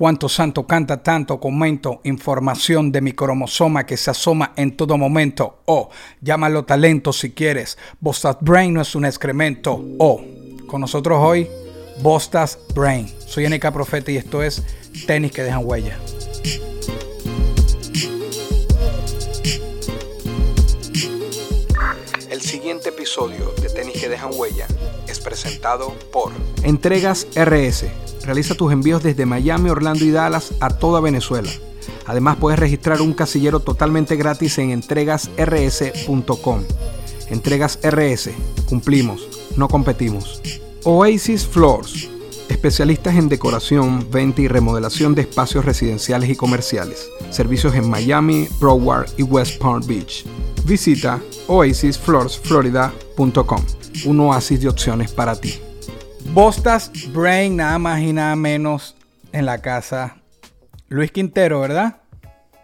[0.00, 5.60] Cuánto santo canta tanto comento, información de mi cromosoma que se asoma en todo momento.
[5.66, 5.90] O,
[6.22, 7.76] llámalo talento si quieres.
[8.00, 9.78] Bostas Brain no es un excremento.
[9.98, 10.22] O,
[10.66, 11.46] con nosotros hoy,
[12.00, 13.12] Bostas Brain.
[13.26, 14.64] Soy NK Profeta y esto es
[15.06, 15.98] Tenis que dejan huella.
[22.30, 24.66] El siguiente episodio de Tenis que dejan huella
[25.20, 27.84] es presentado por Entregas RS.
[28.24, 31.50] Realiza tus envíos desde Miami, Orlando y Dallas a toda Venezuela.
[32.06, 36.64] Además puedes registrar un casillero totalmente gratis en entregasrs.com.
[37.28, 38.30] Entregas RS.
[38.68, 40.42] Cumplimos, no competimos.
[40.84, 42.08] Oasis Floors.
[42.48, 47.08] Especialistas en decoración, venta y remodelación de espacios residenciales y comerciales.
[47.30, 50.24] Servicios en Miami, Broward y West Palm Beach.
[50.64, 53.79] Visita oasisfloorsflorida.com.
[54.04, 55.60] Un oasis de opciones para ti.
[56.26, 58.96] Bostas Brain, nada más y nada menos
[59.32, 60.16] en la casa.
[60.88, 61.96] Luis Quintero, ¿verdad?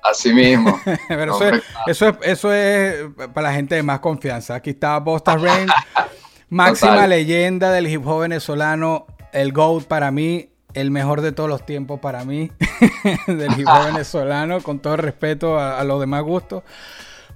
[0.02, 0.78] Así mismo.
[1.08, 4.54] Pero eso, es, eso, es, eso es para la gente de más confianza.
[4.54, 5.68] Aquí está Bostas Brain,
[6.48, 7.10] máxima Total.
[7.10, 12.00] leyenda del hip hop venezolano, el GOAT para mí, el mejor de todos los tiempos
[12.00, 12.52] para mí,
[13.26, 16.62] del hip hop venezolano, con todo el respeto a, a los demás gustos.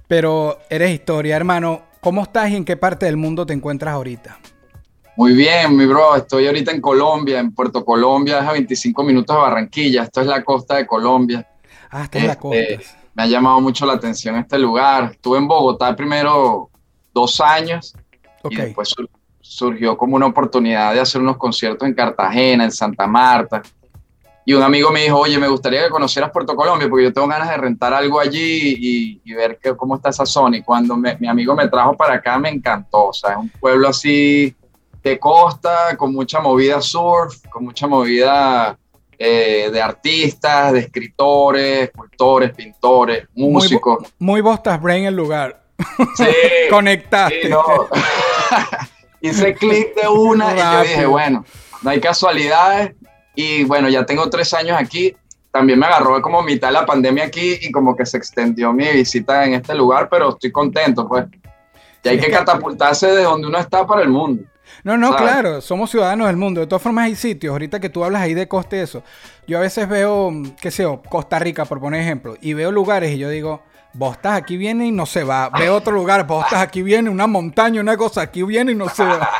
[0.07, 1.90] Pero eres historia, hermano.
[2.01, 4.39] ¿Cómo estás y en qué parte del mundo te encuentras ahorita?
[5.17, 6.15] Muy bien, mi bro.
[6.15, 10.03] Estoy ahorita en Colombia, en Puerto Colombia, es a 25 minutos de Barranquilla.
[10.03, 11.47] Esto es la costa de Colombia.
[11.91, 12.57] Ah, está en la costa.
[12.59, 15.11] Este, me ha llamado mucho la atención este lugar.
[15.11, 16.69] Estuve en Bogotá primero
[17.13, 17.93] dos años
[18.49, 19.09] y después sur-
[19.41, 23.61] surgió como una oportunidad de hacer unos conciertos en Cartagena, en Santa Marta.
[24.45, 27.27] Y un amigo me dijo, oye, me gustaría que conocieras Puerto Colombia porque yo tengo
[27.27, 30.57] ganas de rentar algo allí y, y ver que- cómo está esa zona.
[30.57, 33.07] Y cuando me- mi amigo me trajo para acá me encantó.
[33.09, 34.55] O sea, es un pueblo así
[35.03, 38.77] de costa, con mucha movida surf, con mucha movida
[39.23, 44.11] eh, de artistas, de escritores, escultores, pintores, músicos.
[44.17, 45.61] Muy Bostas Brain el lugar.
[46.15, 46.25] Sí,
[46.71, 47.43] Conectaste.
[47.43, 47.63] Sí, no.
[49.21, 51.45] Hice clic de una y yo dije, bueno,
[51.83, 52.95] no hay casualidades.
[53.35, 55.15] Y bueno, ya tengo tres años aquí.
[55.51, 58.87] También me agarró como mitad de la pandemia aquí y como que se extendió mi
[58.91, 61.25] visita en este lugar, pero estoy contento, pues.
[62.03, 64.43] Y hay que catapultarse de donde uno está para el mundo.
[64.83, 65.21] No, no, ¿sabes?
[65.21, 66.61] claro, somos ciudadanos del mundo.
[66.61, 69.03] De todas formas, hay sitios, ahorita que tú hablas ahí de coste eso.
[69.45, 72.71] Yo a veces veo, mm, qué sé yo, Costa Rica, por poner ejemplo, y veo
[72.71, 73.61] lugares y yo digo,
[73.93, 75.49] Bostas aquí viene y no se va.
[75.49, 79.03] Veo otro lugar, Bostas aquí viene, una montaña, una cosa, aquí viene y no se
[79.03, 79.29] va.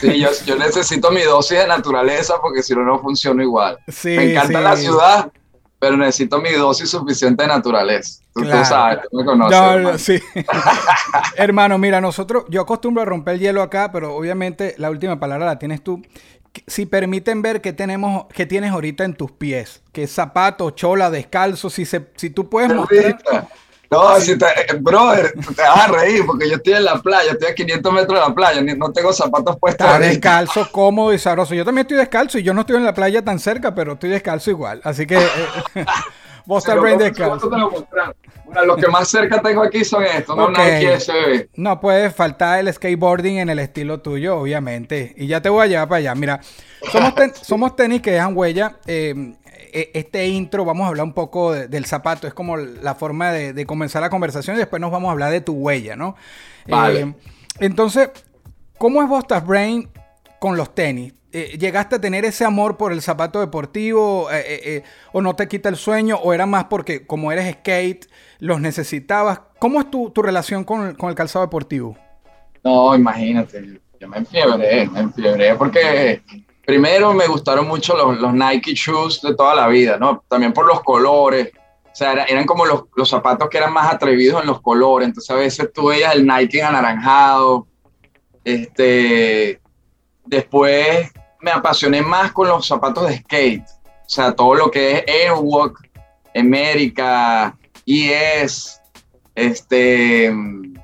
[0.00, 3.78] Sí, yo, yo necesito mi dosis de naturaleza porque si no, no funciona igual.
[3.88, 4.64] Sí, me encanta sí.
[4.64, 5.32] la ciudad,
[5.78, 8.20] pero necesito mi dosis suficiente de naturaleza.
[8.34, 8.64] Tú, tú Claro.
[8.64, 9.58] sabes, tú me conoces.
[9.58, 9.92] No, hermano.
[9.92, 10.20] no, sí.
[11.36, 15.46] Hermano, mira, nosotros, yo acostumbro a romper el hielo acá, pero obviamente la última palabra
[15.46, 16.02] la tienes tú.
[16.66, 21.70] Si permiten ver qué tenemos, qué tienes ahorita en tus pies, qué zapato, chola, descalzo,
[21.70, 23.18] si se, si tú puedes mostrar.
[23.92, 27.32] No, si te, eh, brother, te vas a reír porque yo estoy en la playa,
[27.32, 29.86] estoy a 500 metros de la playa, no tengo zapatos puestos.
[29.86, 31.54] Está descalzo, cómodo y sabroso.
[31.54, 34.08] Yo también estoy descalzo y yo no estoy en la playa tan cerca, pero estoy
[34.08, 34.80] descalzo igual.
[34.82, 35.26] Así que eh,
[36.46, 37.50] vos estás brain descalzo.
[38.66, 40.58] los que más cerca tengo aquí son estos, no Ok.
[40.58, 41.48] Nike SB.
[41.56, 45.14] No puede faltar el skateboarding en el estilo tuyo, obviamente.
[45.16, 46.14] Y ya te voy a llevar para allá.
[46.14, 46.40] Mira,
[46.90, 48.76] somos, ten- somos tenis que dejan huella.
[48.86, 49.34] Eh,
[49.74, 52.26] eh, este intro, vamos a hablar un poco de- del zapato.
[52.26, 55.30] Es como la forma de, de comenzar la conversación y después nos vamos a hablar
[55.30, 56.14] de tu huella, ¿no?
[56.68, 57.00] Vale.
[57.00, 57.14] Eh,
[57.60, 58.10] entonces,
[58.78, 59.88] ¿cómo es Bostas Brain
[60.38, 61.14] con los tenis?
[61.34, 64.82] Eh, ¿Llegaste a tener ese amor por el zapato deportivo eh, eh,
[65.12, 68.06] o no te quita el sueño o era más porque como eres skate
[68.38, 69.40] los necesitabas?
[69.58, 71.96] ¿Cómo es tu, tu relación con con el calzado deportivo?
[72.62, 76.22] No, imagínate, yo, me enfiebré, me enfiebré porque
[76.66, 80.22] primero me gustaron mucho los, los Nike shoes de toda la vida, ¿no?
[80.28, 81.50] También por los colores.
[81.84, 85.08] O sea, era- eran como los, los zapatos que eran más atrevidos en los colores.
[85.08, 87.66] Entonces a veces tú veías el Nike anaranjado.
[88.44, 89.60] Este,
[90.24, 91.10] después
[91.42, 93.62] me apasioné más con los zapatos de skate.
[93.68, 95.78] O sea, todo lo que es Airwalk,
[96.34, 97.54] América,
[97.86, 98.80] ES,
[99.34, 100.32] este,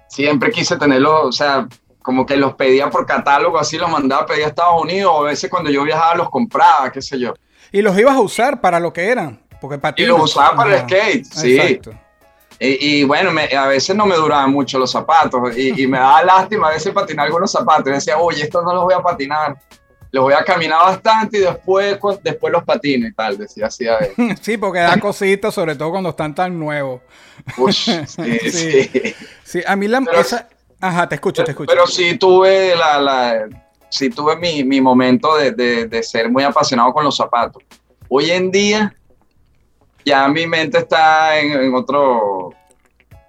[0.09, 1.69] siempre quise tenerlos, o sea,
[2.03, 5.21] como que los pedía por catálogo, así los mandaba a pedir a Estados Unidos, o
[5.27, 7.35] a veces cuando yo viajaba los compraba, qué sé yo.
[7.71, 9.41] Y los ibas a usar para lo que eran.
[9.61, 10.09] Porque Y patinas.
[10.11, 11.57] los usaba para el skate, sí.
[11.59, 11.91] Exacto.
[12.61, 15.99] Y, y bueno, me- a veces no me duraban mucho los zapatos y, y me
[15.99, 17.87] daba lástima a veces patinar algunos zapatos.
[17.89, 19.57] Y decía, oye, estos no los voy a patinar.
[20.11, 23.37] Los voy a caminar bastante y después, después los patino y tal.
[23.37, 23.99] Decía así a.
[24.41, 27.03] Sí, porque da cositas, sobre todo cuando están tan nuevos.
[27.57, 28.51] Ush, sí, Sí.
[28.51, 29.15] sí.
[29.45, 30.01] Sí, a mí la...
[30.01, 30.49] Pero- esa...
[30.81, 31.71] Ajá, te escucho, te escucho.
[31.73, 33.49] Pero sí tuve la, la
[33.91, 37.63] sí tuve mi, mi momento de, de- de ser muy apasionado con los zapatos.
[38.09, 38.95] Hoy en día
[40.05, 42.53] ya mi mente está en, en otro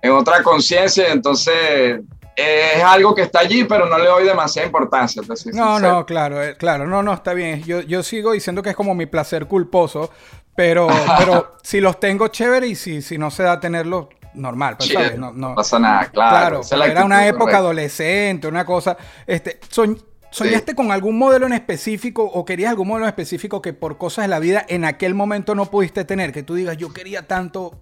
[0.02, 2.02] en otra conciencia, entonces
[2.40, 5.22] es algo que está allí, pero no le doy demasiada importancia.
[5.28, 5.80] No, sincero.
[5.80, 7.64] no, claro, eh, claro, no, no, está bien.
[7.64, 10.10] Yo, yo sigo diciendo que es como mi placer culposo,
[10.56, 10.88] pero,
[11.18, 15.18] pero si los tengo chévere y si, si no se da tenerlos, normal, pues.
[15.18, 16.62] No, pasa nada, claro.
[16.62, 17.58] Claro, era una época correcta.
[17.60, 18.96] adolescente, una cosa.
[19.26, 23.74] Este, soñ- ¿Soñaste con algún modelo en específico o querías algún modelo en específico que
[23.74, 26.32] por cosas de la vida en aquel momento no pudiste tener?
[26.32, 27.82] Que tú digas, yo quería tanto.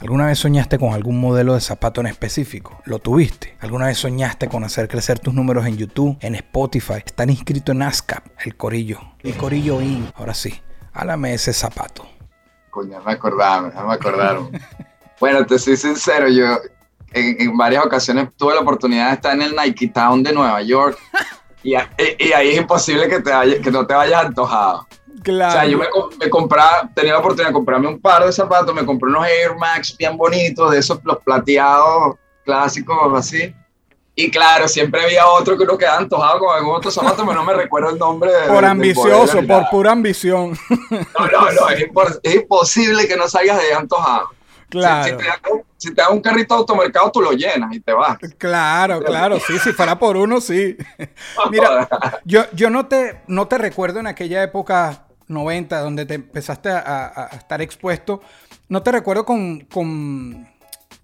[0.00, 2.80] ¿Alguna vez soñaste con algún modelo de zapato en específico?
[2.84, 3.56] ¿Lo tuviste?
[3.60, 7.02] ¿Alguna vez soñaste con hacer crecer tus números en YouTube, en Spotify?
[7.04, 9.00] Están inscritos en ASCAP, el Corillo.
[9.20, 10.08] El Corillo IN.
[10.14, 10.60] Ahora sí,
[10.92, 12.06] háblame ese zapato.
[12.70, 14.50] Coño, me acordaba, me acordaron.
[15.20, 16.46] bueno, te soy sincero, yo
[17.12, 20.62] en, en varias ocasiones tuve la oportunidad de estar en el Nike Town de Nueva
[20.62, 20.96] York
[21.64, 24.86] y, a- y- y ahí es imposible que, te vaya- que no te vayas antojado.
[25.28, 25.50] Claro.
[25.50, 25.86] O sea, yo me,
[26.18, 29.56] me compraba, tenía la oportunidad de comprarme un par de zapatos, me compré unos Air
[29.56, 32.16] Max bien bonitos, de esos los plateados
[32.46, 33.54] clásicos así.
[34.14, 37.44] Y claro, siempre había otro que uno quedaba antojado con algún otro zapato, pero no
[37.44, 38.32] me recuerdo el nombre.
[38.32, 39.70] de- por ambicioso, por nada.
[39.70, 40.58] pura ambición.
[40.70, 44.30] No, no, no, es, imposible que no salgas de ahí antojado.
[44.30, 44.34] Si-
[44.64, 45.16] Si, claro.
[45.18, 45.38] te dan,
[45.76, 48.18] si te un carrito de automercado, tú lo llenas y te vas.
[48.38, 50.76] Claro, claro, sí, si fuera por uno, sí.
[51.50, 51.86] Mira,
[52.24, 56.78] yo, yo no, te, no te recuerdo en aquella época 90, donde te empezaste a,
[56.78, 58.20] a- a estar expuesto,
[58.68, 60.48] no te recuerdo con, con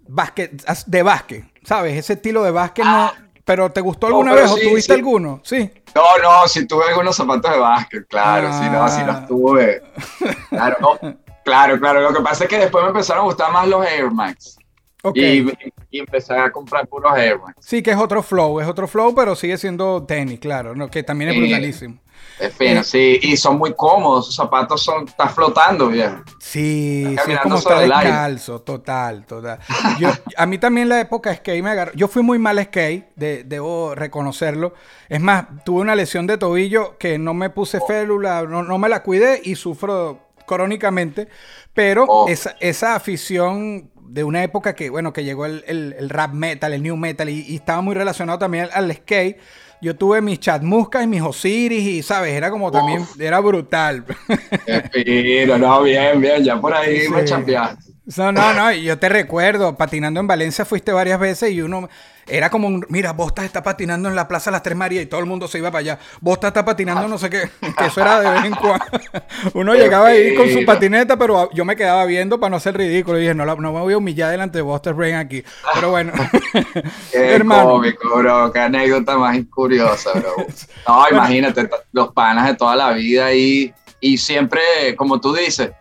[0.08, 1.96] básquet, de básquet, ¿sabes?
[1.96, 3.12] Ese estilo de básquet no...
[3.46, 4.98] Pero ¿te gustó alguna vez o sí, tuviste sí.
[4.98, 5.40] alguno?
[5.44, 5.70] Sí.
[5.94, 9.06] No, no, si tuve algunos zapatos de básquet, claro, sí, no, sí Ah.
[9.06, 9.82] los tuve.
[10.48, 10.98] Claro, no,
[11.44, 12.00] claro, claro.
[12.00, 14.56] Lo que pasa es que después me empezaron a gustar más los Air Max.
[15.02, 15.16] Ok.
[15.18, 15.46] Y,
[15.90, 17.56] y empecé a comprar puros Air Max.
[17.60, 20.88] Sí, que es otro flow, es otro flow, pero sigue siendo tenis, claro, ¿no?
[20.90, 21.40] que también es Sí.
[21.42, 21.98] brutalísimo.
[22.38, 22.84] Es fino, Eh.
[22.84, 23.18] sí.
[23.22, 26.16] Y son muy cómodos, esos zapatos son, estás flotando, viejo.
[26.40, 28.10] Sí, sí, es como estar sobre el aire.
[28.10, 29.58] descalzo, total, total.
[29.98, 31.92] Yo, a mí también la época skate me agarró.
[31.94, 34.74] Yo fui muy mal skate, de- debo reconocerlo.
[35.08, 38.88] Es más, tuve una lesión de tobillo que no me puse férula, no, no me
[38.88, 41.28] la cuidé y sufro crónicamente.
[41.72, 42.28] Pero Oh.
[42.28, 46.72] esa, esa afición de una época que, bueno, que llegó el, el- el rap metal,
[46.72, 49.38] el new metal y, y estaba muy relacionado también al, al skate.
[49.84, 52.32] Yo tuve mis chatmuscas y mis Osiris y, ¿sabes?
[52.32, 54.02] Era como también, era brutal.
[54.92, 57.10] Fino, no, bien, bien, ya por ahí Sí.
[57.12, 57.92] me champeaste.
[58.16, 61.88] No, no, no, y yo te recuerdo, patinando en Valencia fuiste varias veces y uno
[62.26, 65.20] era como, un, mira, Bostas está patinando en la Plaza Las Tres Marías y todo
[65.20, 65.98] el mundo se iba para allá.
[66.20, 68.84] Bostas está patinando no sé qué, que eso era de vez en cuando.
[69.54, 72.76] Uno Qué llegaba ahí con su patineta, pero yo me quedaba viendo para no ser
[72.76, 73.18] ridículo.
[73.18, 74.62] Y dije, no, no me voy a humillar delante de
[74.92, 75.42] Brain aquí.
[75.74, 76.12] Pero bueno,
[77.12, 77.70] Qué hermano.
[77.70, 78.52] cómico, bro.
[78.52, 80.46] Qué anécdota más curiosa, bro.
[80.86, 84.62] No, imagínate, los panas de toda la vida y, y siempre,
[84.96, 85.72] como tú dices,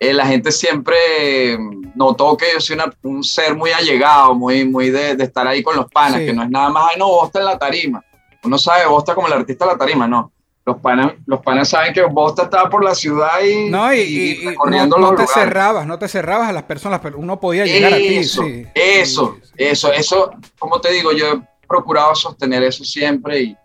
[0.00, 4.64] eh, la gente siempre mm, notó que yo soy una- un ser muy allegado, muy,
[4.64, 6.26] muy de, de estar ahí con los panas, Sí.
[6.26, 8.02] que no es nada más, ay, no, Bosta en la tarima.
[8.42, 10.32] Uno sabe Bosta como el artista de la tarima, no.
[10.64, 14.44] Los panas, los panas saben que Bosta estaba por la ciudad y, No, y, y
[14.66, 15.30] no, te lugares.
[15.32, 18.16] cerrabas, no te cerrabas a las personas, pero uno podía llegar a ti.
[18.18, 18.66] Eso, Sí.
[18.74, 23.56] eso, Sí, eso, eso, como te digo, yo he procurado sostener eso siempre y,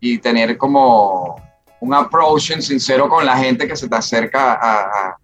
[0.00, 1.36] y tener como
[1.80, 5.16] un approach en sincero con la gente que se te acerca a, a-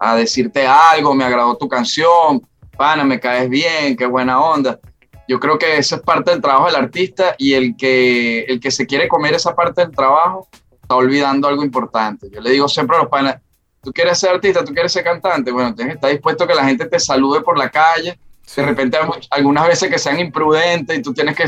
[0.00, 2.42] a decirte algo, me agradó tu canción,
[2.76, 4.80] pana, me caes bien, qué buena onda.
[5.28, 8.70] Yo creo que eso es parte del trabajo del artista y el que, el que
[8.70, 10.48] se quiere comer esa parte del trabajo
[10.82, 12.28] está olvidando algo importante.
[12.32, 13.36] Yo le digo siempre a los panas,
[13.82, 16.54] tú quieres ser artista, tú quieres ser cantante, bueno, tienes que estar dispuesto a que
[16.54, 18.18] la gente te salude por la calle,
[18.56, 18.98] de repente
[19.30, 21.44] algunas veces que sean imprudentes y tú tienes que,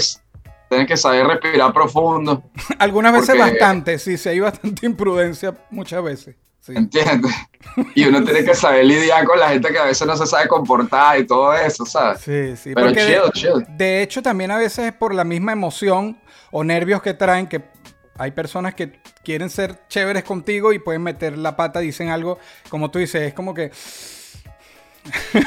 [0.69, 2.45] tienes que saber respirar profundo,
[2.79, 6.37] Algunas veces Porque- bastante, sí, sí, hay bastante imprudencia muchas veces.
[6.63, 6.73] Sí.
[6.77, 7.33] ¿entiendes?
[7.95, 10.47] Y uno tiene que saber lidiar con la gente que a veces no se sabe
[10.49, 12.21] comportar y todo eso, ¿sabes?
[12.21, 12.73] Sí, sí.
[12.75, 13.67] Pero porque de- chill, chill.
[13.77, 16.19] De hecho, también a veces es por la misma emoción
[16.51, 17.63] o nervios que traen que
[18.19, 22.39] hay personas que quieren ser chéveres contigo y pueden meter la pata, dicen algo,
[22.69, 23.71] como tú dices, es como que...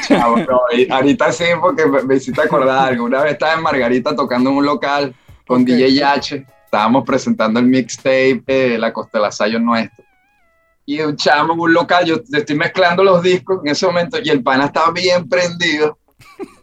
[0.07, 0.61] Chavo, no,
[0.95, 3.05] ahorita sí, porque me, me hiciste acordar algo.
[3.05, 5.63] Una vez estaba en Margarita tocando en un local con.
[5.63, 6.45] DJ H.
[6.65, 10.04] Estábamos presentando el mixtape de La Constelación Nuestro.
[10.85, 14.29] Y un chamo en un local, yo estoy mezclando los discos en ese momento y
[14.29, 15.97] el pana está bien prendido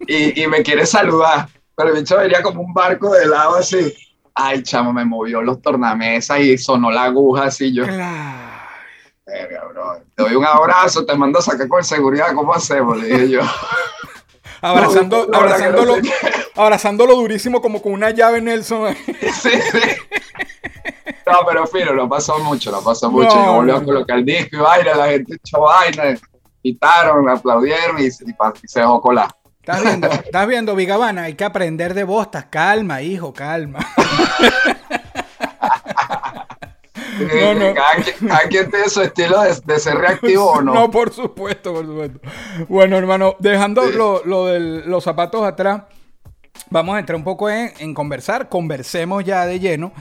[0.07, 3.93] y, y me quiere saludar, pero el bicho venía como un barco de lado así.
[4.35, 7.73] Ay, chamo, me movió los tornamesas y sonó la aguja así.
[7.73, 12.99] Yo, verga, bro, te doy un abrazo, te mando a sacar con seguridad, ¿cómo hacemos?
[12.99, 13.41] Le dije yo.
[14.63, 16.03] Abrazando, No, abrazándolo, sé
[16.55, 18.95] abrazándolo durísimo como con una llave Nelson.
[19.21, 19.81] Sí, sí.
[21.33, 23.35] No, pero fino, lo pasó mucho, lo pasó mucho.
[23.35, 23.81] No, y volvió no.
[23.81, 26.19] a colocar el disco y vaina, la gente echó vaina,
[26.63, 29.31] quitaron, aplaudieron y, se- y pa- y se dejó colar.
[29.61, 30.09] ¿Estás viendo?
[30.09, 31.23] ¿Estás viendo, Vigavana?
[31.25, 32.47] Hay que aprender de bostas.
[32.51, 33.79] Calma, hijo, calma.
[37.35, 37.75] No, no.
[37.75, 40.75] Cada, quien, cada quien tiene su estilo de, de ser reactivo o no.
[40.83, 42.21] No, por supuesto, por supuesto.
[42.69, 43.93] Bueno, hermano, dejando Sí.
[43.97, 45.83] lo, lo de los zapatos atrás,
[46.71, 48.49] vamos a entrar un poco en, en conversar.
[48.49, 49.93] Conversemos ya de lleno.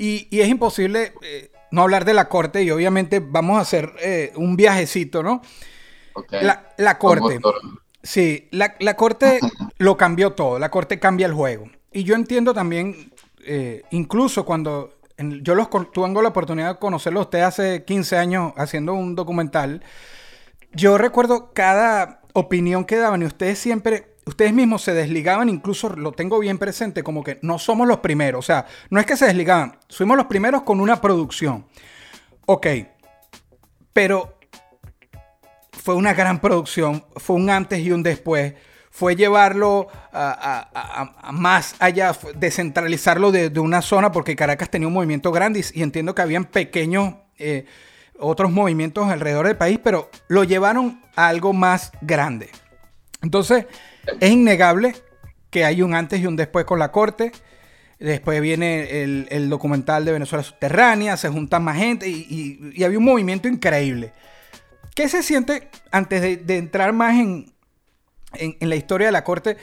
[0.00, 3.92] Y, y es imposible eh, no hablar de la corte y obviamente vamos a hacer
[4.00, 5.42] eh, un viajecito, ¿no?
[6.40, 7.38] La, corte.
[8.02, 9.40] Sí, la, la corte
[9.78, 11.68] lo cambió todo, la corte cambia el juego.
[11.92, 13.12] Y yo entiendo también,
[13.44, 18.16] eh, incluso cuando en- yo los tengo la oportunidad de conocerlos a ustedes hace 15
[18.16, 19.82] años haciendo un documental,
[20.72, 26.12] yo recuerdo cada opinión que daban y ustedes siempre, ustedes mismos se desligaban, incluso lo
[26.12, 29.26] tengo bien presente, como que no somos los primeros, o sea, no es que se
[29.26, 31.66] desligaban, fuimos los primeros con una producción.
[32.46, 32.66] Ok,
[33.92, 34.38] pero
[35.72, 38.54] fue una gran producción, fue un antes y un después,
[38.90, 45.30] fue llevarlo a, más allá, descentralizarlo de, de una zona, porque Caracas tenía un movimiento
[45.30, 47.66] grande y, y entiendo que habían pequeños eh,
[48.18, 52.50] otros movimientos alrededor del país, pero lo llevaron a algo más grande.
[53.22, 53.66] Entonces,
[54.20, 54.94] es innegable
[55.50, 57.32] que hay un antes y un después con la corte.
[57.98, 63.46] Después viene el, documental de Venezuela Subterránea, se juntan más gente y, había un movimiento
[63.46, 64.12] increíble.
[64.94, 67.52] ¿Qué se siente antes de, entrar más en,
[68.60, 69.58] la historia de la corte?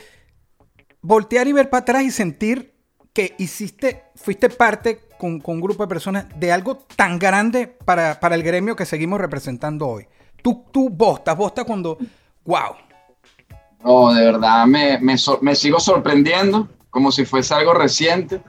[1.02, 2.76] Voltear y ver para atrás y sentir
[3.12, 8.44] que hiciste, fuiste parte con, un grupo de personas de algo tan grande para, el
[8.44, 10.08] gremio que seguimos representando hoy.
[10.44, 11.98] Tú, tú bostas cuando,
[12.46, 12.87] wow.
[13.84, 15.18] No, de verdad me, me,
[15.56, 18.42] sigo sorprendiendo como si fuese algo reciente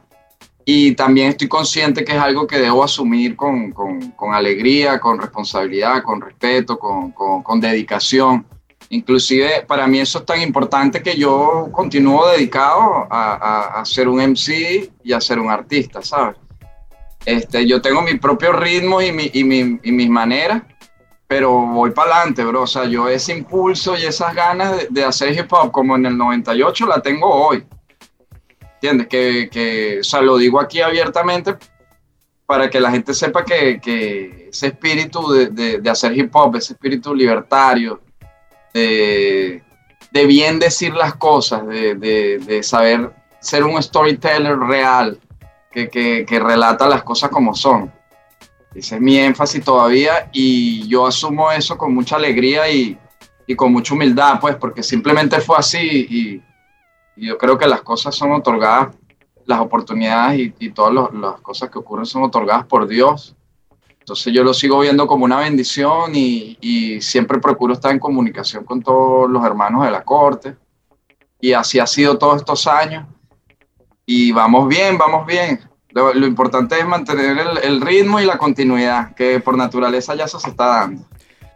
[0.65, 6.03] y también estoy consciente que es algo que debo asumir con, con- alegría, con responsabilidad,
[6.03, 8.47] con respeto, con, con- dedicación.
[8.91, 14.09] Inclusive para mí eso es tan importante que yo continúo dedicado a, a- a ser
[14.09, 16.37] un MC y a ser un artista, ¿sabes?
[17.25, 20.63] Este, yo tengo mi propio ritmo y, mi- y mi- y mis maneras,
[21.29, 22.63] pero voy para adelante, bro.
[22.63, 26.07] O sea, yo ese impulso y esas ganas de, de hacer hip hop como en
[26.07, 27.65] el 98 la tengo hoy.
[28.75, 29.09] ¿Entiendes?
[29.09, 31.57] Que, que, o sea, lo digo aquí abiertamente
[32.47, 36.57] para que la gente sepa que, que ese espíritu de, de- de hacer hip hop,
[36.57, 38.01] ese espíritu libertario,
[38.73, 39.63] de,
[40.27, 45.21] bien decir las cosas, de, saber ser un storyteller real,
[45.71, 47.93] que- que relata las cosas como son.
[48.79, 52.97] Ese es mi énfasis todavía y yo asumo eso con mucha alegría y,
[53.47, 56.43] y con mucha humildad, pues, porque simplemente fue así y,
[57.17, 58.95] y yo creo que las cosas son otorgadas,
[59.47, 63.35] las oportunidades y, y todas los- las cosas que ocurren son otorgadas por Dios.
[63.99, 68.65] Entonces yo lo sigo viendo como una bendición y, y siempre procuro estar en comunicación
[68.65, 70.55] con todos los hermanos de la corte.
[71.41, 73.07] Y así ha sido todos estos años.
[74.07, 75.68] Y vamos bien, vamos bien.
[75.99, 80.25] Lo, lo importante es mantener el, el ritmo y la continuidad, que por naturaleza ya
[80.25, 81.05] eso se está dando.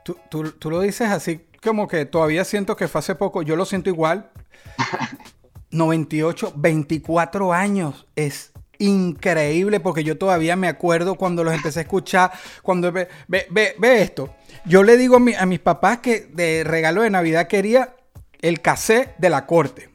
[0.04, 3.54] Tú, tú- tú lo dices así como que todavía siento que fue hace poco, yo
[3.54, 4.30] lo siento igual.
[5.70, 12.32] 98, 24 años, es increíble porque yo todavía me acuerdo cuando los empecé a escuchar,
[12.62, 14.34] cuando ve, ve, ve- ve esto.
[14.66, 17.94] Yo le digo a, mi- a mis papás que de regalo de Navidad quería
[18.40, 19.88] el cassette de la corte.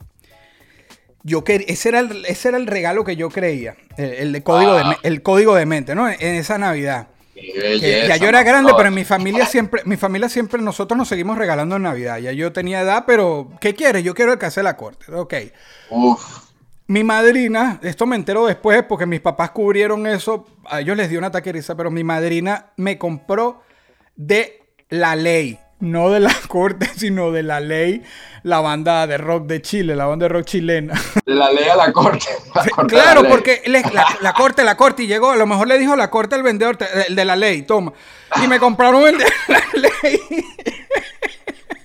[1.27, 4.43] Yo quer- ese, era el, ese era el regalo que yo creía, el, el de
[4.43, 6.07] código, de, me- el código de mente, ¿no?
[6.09, 7.07] En esa Navidad.
[8.07, 11.37] Ya yo era grande, pero en mi familia siempre, mi familia siempre, nosotros nos seguimos
[11.37, 12.17] regalando en Navidad.
[12.19, 14.03] Ya yo tenía edad, pero ¿qué quieres?
[14.03, 15.11] Yo quiero el que hace la corte.
[15.13, 15.33] Ok.
[15.91, 16.23] Uf,
[16.87, 21.19] Mi madrina, esto me entero después porque mis papás cubrieron eso, a ellos les dio
[21.19, 23.61] un ataque de risa, pero mi madrina me compró
[24.15, 28.03] de la ley, no de la corte, sino de la ley,
[28.43, 30.93] la banda de rock de Chile, la banda de rock chilena.
[31.25, 32.25] de la ley a la corte.
[32.55, 35.31] la Sí, corte a la claro, porque le- la, la corte, la corte, y llegó,
[35.31, 37.93] a lo mejor le dijo la corte al vendedor, el de la ley, toma.
[38.43, 40.19] Y me compraron el de la ley.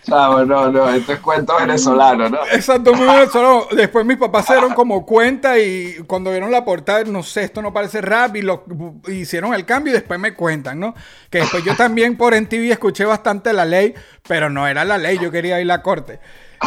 [0.08, 2.38] No, no, no, esto es cuento venezolano, ¿no?
[2.50, 3.66] Exacto, muy venezolano.
[3.70, 7.62] Después mis papás se dieron como cuenta y cuando vieron la portada, no sé, esto
[7.62, 8.64] no parece rap y lo
[9.06, 10.94] hicieron el cambio y después me cuentan, ¿no?
[11.30, 13.94] Que después yo también por NTV escuché bastante la ley,
[14.26, 16.18] pero no era la ley, yo quería ir a la corte.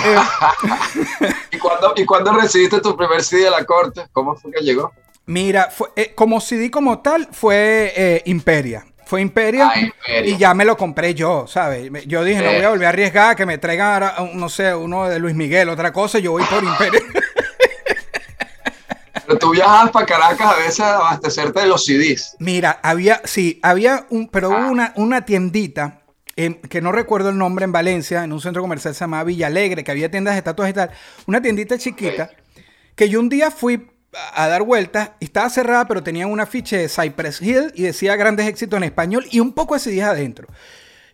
[0.04, 0.16] Eh,
[1.52, 4.08] ¿Y, cuándo, ¿Y cuándo recibiste tu primer CD de la corte?
[4.14, 4.94] ¿Cómo fue que llegó?
[5.26, 8.86] Mira, fue, eh, como CD como tal fue eh, Imperia.
[9.06, 10.34] Fue Imperia, Ah, Imperia.
[10.34, 11.92] y ya me lo compré yo, ¿sabes?
[12.08, 14.74] Yo dije, no voy a volver a arriesgar que me traigan, ahora, un- no sé,
[14.74, 17.02] uno de Luis Miguel, otra cosa, yo voy por Imperia.
[19.28, 22.36] Pero tú viajabas para Caracas a veces a abastecerte de los CDs.
[22.40, 24.60] Mira, había, sí, había un, pero Ah.
[24.60, 26.02] hubo una, una tiendita,
[26.36, 29.48] en- que no recuerdo el nombre en Valencia, en un centro comercial se llamaba Villa
[29.48, 30.92] Alegre, que había tiendas de estatuas y tal,
[31.26, 32.30] una tiendita chiquita,
[32.96, 33.88] que yo un día fui
[34.34, 38.48] a, dar vueltas estaba cerrada, pero tenía un afiche de Cypress Hill y decía grandes
[38.48, 40.48] éxitos en español y un poco de adentro.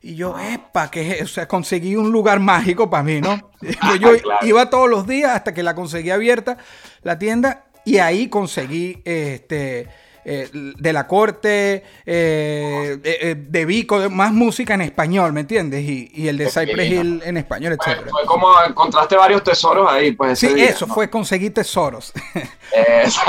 [0.02, 1.22] Y yo, epa, que es?
[1.22, 3.52] o sea, conseguí un lugar mágico para mí, ¿no?
[4.00, 4.48] Yo Claro.
[4.48, 6.58] iba todos los días hasta que la conseguí abierta,
[7.04, 9.88] la tienda, y ahí conseguí este
[10.26, 15.84] eh, de la corte, eh, eh, de Vico, de- más música en español, ¿me entiendes?
[15.84, 16.92] Y, y el de Cypress.
[16.92, 18.08] Hill en español, Fue, etc.
[18.10, 20.94] fue como encontraste varios tesoros ahí, pues Sí, día, eso ¿no?
[20.94, 22.14] fue conseguir tesoros.
[22.74, 23.20] Es-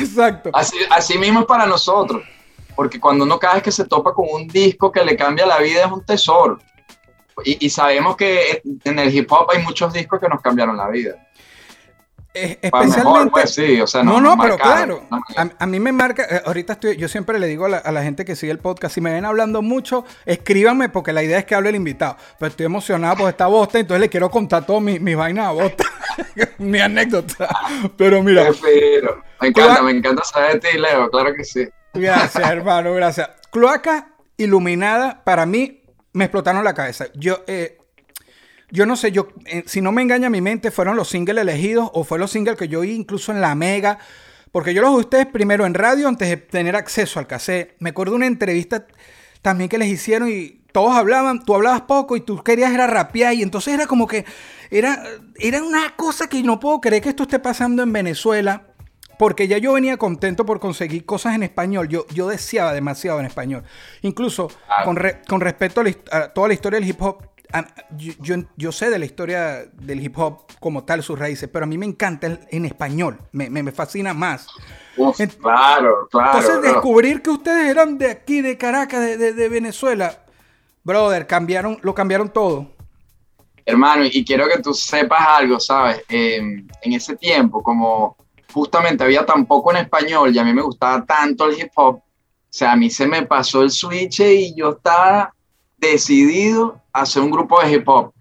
[0.00, 0.50] Exacto.
[0.52, 2.22] así, así mismo es para nosotros.
[2.74, 5.58] Porque cuando uno cada vez que se topa con un disco que le cambia la
[5.58, 6.58] vida es un tesoro.
[7.44, 10.88] Y, y sabemos que en el hip hop hay muchos discos que nos cambiaron la
[10.88, 11.25] vida.
[12.36, 13.30] Eh, mejor, especialmente.
[13.30, 15.02] pues sí, o sea, no, no, pero claro.
[15.36, 16.24] A, a mí me marca.
[16.28, 16.96] eh, ahorita estoy.
[16.96, 19.12] Yo siempre le digo a la, a la gente que sigue el podcast: si me
[19.12, 22.16] ven hablando mucho, escríbanme porque la idea es que hable el invitado.
[22.38, 25.62] Pero estoy emocionado por esta bosta, entonces le quiero contar todo mi, mi vaina de
[25.62, 25.84] bosta.
[26.58, 27.48] mi anécdota.
[27.96, 28.44] Pero mira.
[29.40, 31.66] Me encanta, me encanta saber de ti, Leo, claro que sí.
[31.94, 33.30] Gracias, hermano, gracias.
[33.50, 37.06] Cloaca iluminada, para mí, me explotaron la cabeza.
[37.14, 37.78] Yo, eh,
[38.70, 41.90] yo no sé, yo, eh, si no me engaña mi mente, fueron los singles elegidos
[41.94, 43.98] o fue los singles que yo oí incluso en la Mega.
[44.52, 47.74] Porque yo los oí ustedes primero en radio antes de tener acceso al cassette.
[47.78, 48.86] Me acuerdo de una entrevista
[49.42, 53.34] también que les hicieron y todos hablaban, tú hablabas poco y tú querías era rapear
[53.34, 54.24] y entonces era como que
[54.70, 55.02] era,
[55.38, 58.62] era una cosa que no puedo creer que esto esté pasando en Venezuela.
[59.18, 61.88] Porque ya yo venía contento por conseguir cosas en español.
[61.88, 63.62] Yo, yo deseaba demasiado en español.
[64.02, 64.84] Incluso Claro.
[64.84, 67.22] con, re- con respecto a, la a toda la historia del hip hop,
[67.96, 71.64] yo, yo- yo sé de la historia del hip hop como tal, sus raíces, pero
[71.64, 73.18] a mí me encanta el- en español.
[73.32, 74.46] Me, me- me fascina más.
[74.96, 76.38] Uf, claro, claro.
[76.38, 80.24] Entonces, descubrir que ustedes eran de aquí, de Caracas, de, de- de Venezuela,
[80.84, 82.70] brother, cambiaron, lo cambiaron todo.
[83.64, 86.02] Hermano, y quiero que tú sepas algo, ¿sabes?
[86.08, 88.16] Eh, en ese tiempo, como
[88.52, 91.96] justamente había tan poco en español y a mí me gustaba tanto el hip hop,
[91.96, 92.02] o
[92.48, 95.34] sea, a mí se me pasó el switch y yo estaba
[95.76, 98.12] decidido a hacer un grupo de hip hop.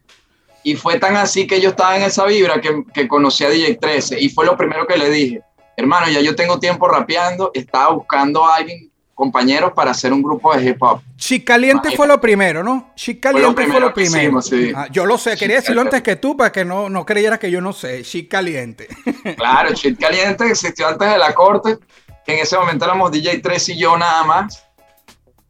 [0.64, 3.76] Y fue tan así que yo estaba en esa vibra que, que conocí a DJ
[3.76, 5.42] 13 y fue lo primero que le dije,
[5.78, 10.56] hermano, ya yo tengo tiempo rapeando, estaba buscando a alguien, compañeros, para hacer un grupo
[10.56, 11.02] de hip hop.
[11.18, 12.92] Chic Caliente Ahí fue lo primero, ¿no?
[12.96, 14.24] Chic Fue lo Caliente fue primero lo primero.
[14.24, 14.74] hicimos, sí.
[14.76, 17.52] Ah, yo lo sé, quería decirlo antes que tú para que no, no creyeras que
[17.52, 18.02] yo no sé.
[18.04, 18.88] Chic Caliente.
[19.38, 21.78] Claro, Shit Caliente existió antes de la corte,
[22.26, 24.66] que en ese momento éramos DJ 3 y yo nada más.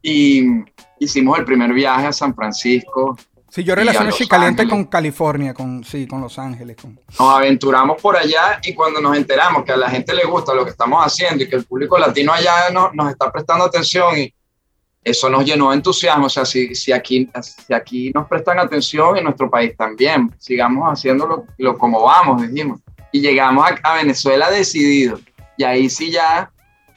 [0.02, 0.44] Y
[1.00, 3.18] hicimos el primer viaje a San Francisco.
[3.50, 4.84] Sí, yo relaciono Los Chic Caliente Ángeles.
[4.84, 6.76] con California, con, sí, con Los Ángeles.
[6.82, 7.00] Con...
[7.18, 10.66] Nos aventuramos por allá y cuando nos enteramos que a la gente le gusta lo
[10.66, 14.34] que estamos haciendo y que el público latino allá no- nos está prestando atención y
[15.02, 16.26] eso nos llenó de entusiasmo.
[16.26, 20.34] O sea, si, si, aquí, si aquí nos prestan atención, en nuestro país también.
[20.38, 22.80] Sigamos haciéndolo lo, como vamos, dijimos.
[23.14, 25.20] Y llegamos a, a Venezuela decidido.
[25.58, 26.52] Y ahí sí ya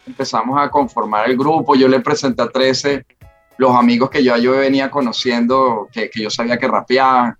[0.07, 1.77] empezamos a conformar el grupo.
[1.77, 3.05] Yo le presenté a 13
[3.59, 7.37] los amigos que yo, yo venía conociendo, que, que yo sabía que rapeaban.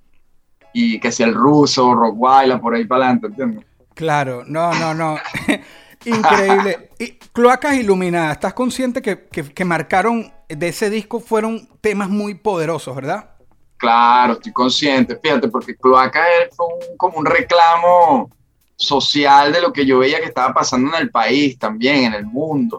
[0.73, 3.65] Y que si el ruso, Rockweiler, por ahí para adelante, ¿entiendes?
[3.95, 5.17] Claro, no, no, no.
[6.05, 6.91] Increíble.
[6.99, 12.35] Y Cloacas Iluminadas, ¿estás consciente que, que, que marcaron de ese disco fueron temas muy
[12.35, 13.31] poderosos, verdad?
[13.77, 18.31] Claro, estoy consciente, fíjate, porque Cloaca es- fue un- como un reclamo
[18.77, 22.27] social de lo que yo veía que estaba pasando en el país también, en el
[22.27, 22.79] mundo,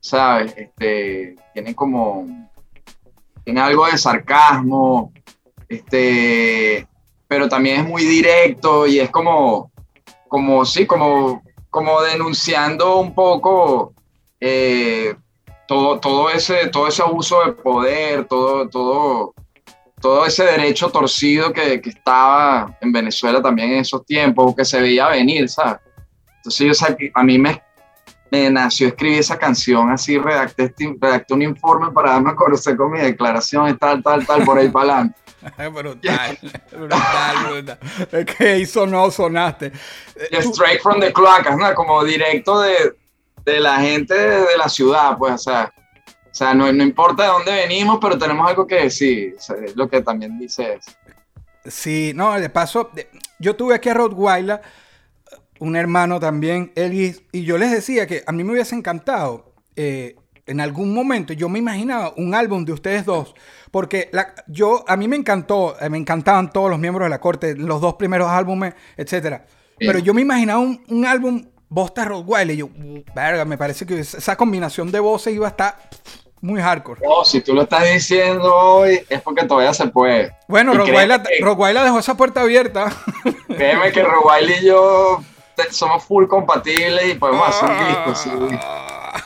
[0.00, 0.54] ¿sabes?
[0.56, 2.26] Este, tiene como,
[3.44, 5.12] tiene algo de sarcasmo,
[5.68, 6.86] este,
[7.28, 9.70] pero también es muy directo y es como,
[10.28, 13.94] como, sí, como, como denunciando un poco
[14.40, 15.14] eh,
[15.66, 19.34] todo, todo, ese, todo ese abuso de poder, todo, todo,
[20.00, 24.80] todo ese derecho torcido que, que estaba en Venezuela también en esos tiempos, que se
[24.80, 25.80] veía venir, ¿sabes?
[26.36, 27.62] Entonces, a mí me,
[28.42, 32.76] me nació escribir esa canción, así redacté, este- redacté un informe para darme a conocer
[32.76, 35.18] con mi declaración, y tal, tal, tal, por ahí para adelante.
[35.72, 36.38] brutal,
[36.72, 37.78] brutal, brutal.
[38.12, 39.72] Es que ahí sonó, sonaste.
[40.30, 41.74] Straight from the cloacas, ¿no?
[41.74, 42.94] Como directo de,
[43.44, 47.28] de la gente de la ciudad, pues, o sea, o sea no, no importa de
[47.28, 50.90] dónde venimos, pero tenemos algo que decir, o sea, es lo que también dice eso.
[51.66, 52.90] Sí, no, de paso,
[53.38, 54.60] yo tuve aquí a Rottweiler,
[55.64, 60.16] un hermano también, Elvis, y yo les decía que a mí me hubiese encantado eh,
[60.46, 63.34] en algún momento, yo me imaginaba un álbum de ustedes dos,
[63.70, 67.20] porque la- yo, a mí me encantó, eh, me encantaban todos los miembros de la
[67.20, 69.46] corte, los dos primeros álbumes, etcétera.
[69.78, 72.68] Pero yo me imaginaba un, un álbum Bosta Rottweiler, y yo,
[73.16, 75.76] verga, me parece que esa combinación de voces iba a estar
[76.40, 77.00] muy hardcore.
[77.02, 80.30] No, si tú lo estás diciendo hoy, es porque todavía se puede.
[80.46, 82.92] Bueno, Rottweiler, que- Rottweiler dejó esa puerta abierta.
[83.48, 85.24] Créeme que Robaile y yo
[85.70, 88.30] somos full compatibles y podemos hacer un disco, sí.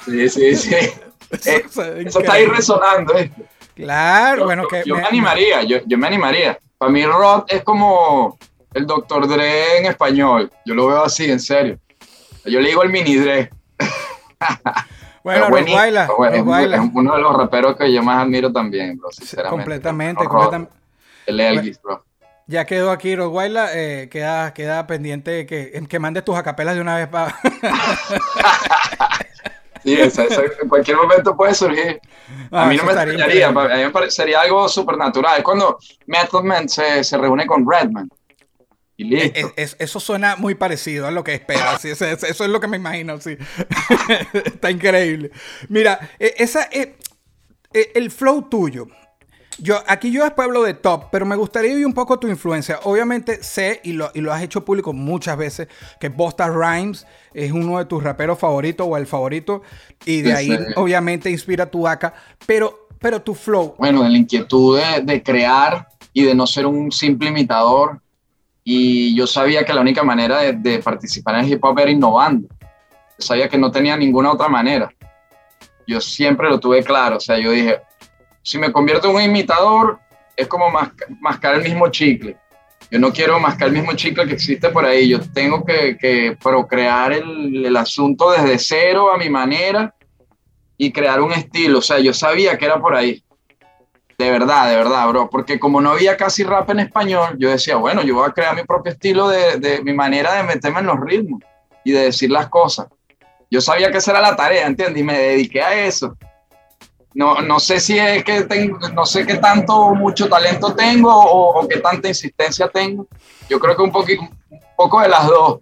[0.05, 0.75] Sí, sí, sí.
[1.31, 3.45] Eh, Eso es eso está ahí resonando, ¿viste?
[3.75, 6.59] Claro, Yo- bueno, yo, que yo me, animaría, yo, yo me animaría.
[6.79, 8.39] Para mí Rod es como
[8.73, 9.29] el Dr.
[9.29, 10.51] Dre en español.
[10.65, 11.79] Yo lo veo así, en serio.
[12.47, 13.51] Yo le digo el mini Dre.
[15.25, 19.51] Bueno, Rottweiler, bueno, es, uno de los raperos que yo más admiro también, bro, sinceramente.
[19.63, 20.73] completamente, completamente.
[21.27, 22.03] El Elvis, bro.
[22.49, 26.97] Ya quedó aquí Rottweiler, eh, queda, queda pendiente que, que mandes tus acapelas de una
[26.97, 27.39] vez para...
[29.85, 32.01] Sí, eso, eso en cualquier momento puede surgir.
[32.51, 35.39] a mí no me extrañaría, a mí me parecería algo supernatural.
[35.39, 38.09] Es cuando Method Man se, se reúne con Redman.
[38.97, 39.53] Y listo.
[39.57, 41.81] eso suena muy parecido a lo que esperas.
[41.81, 43.39] sí, eso, es lo que me imagino, sí.
[44.33, 45.31] Está increíble.
[45.69, 46.69] Mira, eh, esa,
[47.73, 48.89] el flow tuyo.
[49.61, 52.79] Yo, aquí yo después hablo de top, pero me gustaría oír un poco tu influencia.
[52.85, 55.69] Obviamente sé, y lo, y lo has hecho público muchas veces,
[55.99, 59.63] que Busta Rhymes es uno de tus raperos favoritos o el favorito,
[60.05, 60.65] y de ahí sí.
[60.77, 62.15] obviamente inspira tu acá,
[62.47, 66.91] pero, pero tu flow, Bueno, la inquietud de, de crear y de no ser un
[66.93, 68.01] simple imitador.
[68.65, 71.91] Y yo sabía que la única manera de, de participar en el hip hop era
[71.91, 72.49] innovando.
[72.61, 74.93] Yo sabía que no tenía ninguna otra manera.
[75.87, 77.17] Yo siempre lo tuve claro.
[77.17, 77.81] O sea, yo dije,
[78.43, 79.99] si me convierto en un imitador,
[80.37, 82.37] es como masca- mascar el mismo chicle.
[82.91, 85.09] Yo no quiero mascar el mismo chicle que existe por ahí.
[85.09, 89.95] Yo tengo que, procrear el, asunto desde cero a mi manera
[90.77, 91.81] y crear un estilo.
[91.81, 93.23] O sea, yo sabía que era por ahí.
[94.17, 95.29] De verdad, de verdad, bro.
[95.29, 98.57] Porque como no había casi rap en español, yo decía, bueno, yo voy a crear
[98.57, 101.43] mi propio estilo de, de mi manera de meterme en los ritmos
[101.85, 102.87] y de decir las cosas.
[103.51, 105.01] Yo sabía que esa era la tarea, ¿entiendes?
[105.01, 106.17] Y me dediqué a eso.
[107.19, 111.59] No, no sé si es que tengo, no sé qué tanto mucho talento tengo o,
[111.59, 113.09] o qué tanta insistencia tengo.
[113.51, 115.59] Yo creo que un, un poco de las dos.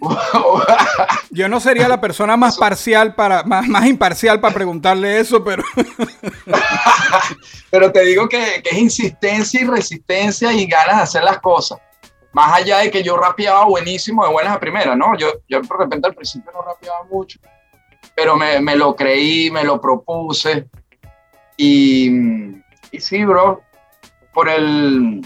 [1.30, 5.62] yo no sería la persona más parcial para, más, más imparcial para preguntarle eso, pero
[7.70, 11.78] Pero te digo que, que es insistencia y resistencia y ganas de hacer las cosas.
[12.32, 15.14] Más allá de que yo rapeaba buenísimo de buenas a primeras, ¿no?
[15.18, 17.38] Yo, yo de repente al principio no rapeaba mucho,
[18.14, 20.66] pero me, me lo creí, me lo propuse.
[21.56, 22.10] Y,
[22.90, 23.62] y sí, bro,
[24.32, 25.20] por el,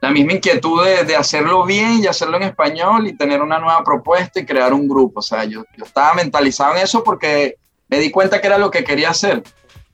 [0.00, 3.84] la misma inquietud de, de hacerlo bien y hacerlo en español y tener una nueva
[3.84, 5.20] propuesta y crear un grupo.
[5.20, 7.56] O sea, yo, yo estaba mentalizado en eso porque
[7.88, 9.42] me di cuenta que era lo que quería hacer.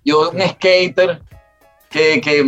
[0.04, 1.22] Yo, un skater
[1.90, 2.44] que, que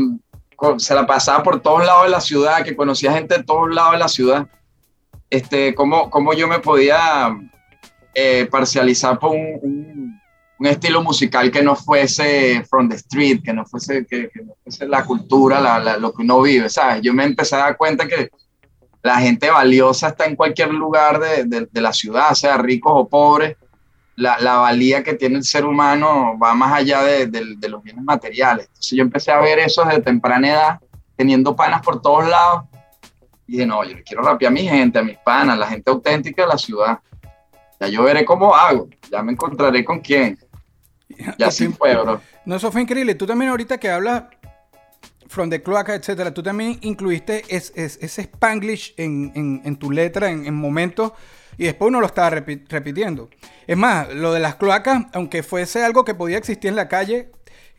[0.78, 3.92] se la pasaba por todos lados de la ciudad, que conocía gente de todos lados
[3.92, 4.46] de la ciudad,
[5.28, 7.36] este, cómo, cómo yo me podía
[8.14, 10.20] eh, parcializar por un, un,
[10.58, 14.54] un, estilo musical que no fuese from the street, que no fuese, que, que no
[14.62, 17.02] fuese la cultura, la, la, lo que uno vive, ¿sabes?
[17.02, 18.30] Yo me empecé a dar cuenta que
[19.02, 23.08] la gente valiosa está en cualquier lugar de, de, de la ciudad, sea ricos o
[23.08, 23.56] pobres.
[24.16, 28.04] La, la, valía que tiene el ser humano va más allá de, de, los bienes
[28.04, 28.66] materiales.
[28.66, 30.80] Entonces yo empecé a ver eso desde temprana edad,
[31.16, 32.64] teniendo panas por todos lados.
[33.46, 35.66] Y dije, no, yo le quiero rapear a mi gente, a mis panas, a la
[35.68, 36.98] gente auténtica de la ciudad.
[37.80, 40.38] Ya yo veré cómo hago, ya me encontraré con quién.
[41.38, 42.20] Ya así fue, bro.
[42.44, 43.14] No, eso fue increíble.
[43.14, 44.24] Tú también ahorita que hablas
[45.28, 49.90] from the cloaca, etcétera, tú también incluiste es, es, ese spanglish en, en, en, tu
[49.90, 51.12] letra en, en momentos
[51.56, 53.30] y después uno lo estaba repi repitiendo.
[53.66, 57.30] Es más, lo de las cloacas, aunque fuese algo que podía existir en la calle,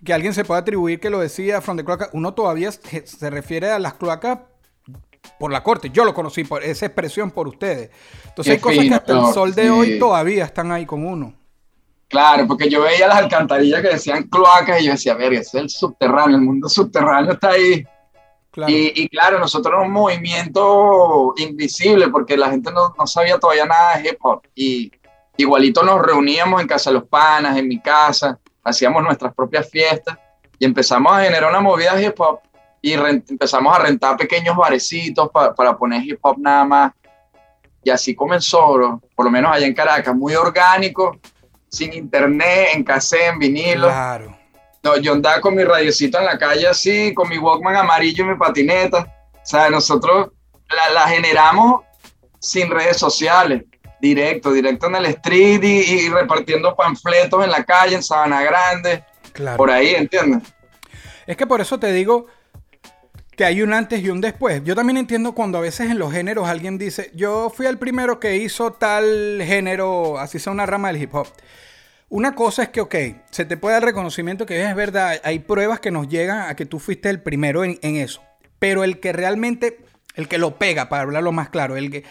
[0.04, 3.70] que alguien se pueda atribuir que lo decía from the cloaca, uno todavía se refiere
[3.70, 4.40] a las cloacas
[5.40, 5.90] por la corte.
[5.90, 7.90] Yo lo conocí por esa expresión por ustedes.
[8.28, 9.70] Entonces Qué hay cosas fino, que hasta el sol de sí.
[9.70, 11.34] hoy todavía están ahí con uno.
[12.08, 15.64] Claro, porque yo veía las alcantarillas que decían cloacas y yo decía, verga, ese es
[15.64, 17.86] el subterráneo, el mundo subterráneo está ahí.
[18.52, 18.72] Claro.
[18.72, 23.66] Y, y, claro, nosotros era un movimiento invisible porque la gente no, no, sabía todavía
[23.66, 24.42] nada de hip hop.
[24.54, 24.92] Y
[25.38, 30.18] igualito nos reuníamos en casa de los panas, en mi casa, hacíamos nuestras propias fiestas
[30.60, 32.42] y empezamos a generar una movida de hip hop.
[32.82, 36.94] Y empezamos a rentar pequeños barecitos para poner hip hop nada más.
[37.84, 41.20] Y así comenzó, por lo menos allá en Caracas, muy orgánico,
[41.67, 43.88] sin internet, en cassette, en vinilo.
[43.88, 44.38] Claro.
[44.84, 48.28] No, yo andaba con mi radiocito en la calle así, con mi Walkman amarillo y
[48.30, 49.08] mi patineta.
[49.34, 50.32] O sea, nosotros
[50.94, 51.84] la, generamos
[52.39, 53.63] sin redes sociales,
[54.00, 59.58] directo, directo en el street y, repartiendo panfletos en la calle, en Sabana Grande, claro.
[59.58, 60.52] por ahí, ¿entiendes?
[61.28, 62.26] Es que por eso te digo
[63.42, 64.62] que hay un antes y un después.
[64.64, 68.20] Yo también entiendo cuando a veces en los géneros alguien dice, yo fui el primero
[68.20, 71.26] que hizo tal género, así sea una rama del hip hop.
[72.10, 72.96] Una cosa es que, ok,
[73.32, 76.68] se te puede dar reconocimiento que es verdad, hay pruebas que nos llegan a que
[76.68, 78.22] tú fuiste el primero en, eso.
[78.60, 79.80] Pero el que realmente,
[80.14, 82.04] el que lo pega, para hablarlo más claro, el que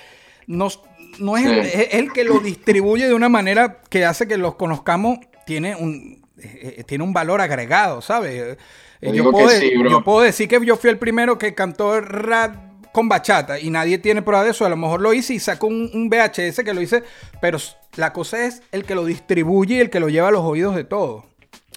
[0.49, 0.83] nos,
[1.21, 5.77] no es, el, que lo distribuye de una manera que hace que los conozcamos, tiene
[5.77, 8.59] un, eh, eh, tiene un valor agregado, ¿sabes?
[9.01, 9.49] Yo puedo,
[9.89, 13.99] yo puedo decir que yo fui el primero que cantó rap con bachata y nadie
[13.99, 14.65] tiene prueba de eso.
[14.65, 17.05] A lo mejor lo hice y sacó un, VHS que lo hice,
[17.41, 17.59] pero
[17.97, 20.75] la cosa es el que lo distribuye y el que lo lleva a los oídos
[20.75, 21.25] de todos.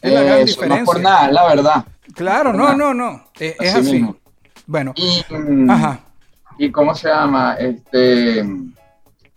[0.01, 0.79] Es la gran diferencia.
[0.81, 1.85] No por nada, la verdad.
[2.13, 3.25] Claro, no, no, no.
[3.39, 4.05] Es, así.
[4.65, 4.93] Bueno.
[4.95, 5.99] Y, mm, ajá.
[6.57, 7.55] ¿Y cómo se llama?
[7.55, 8.45] Este,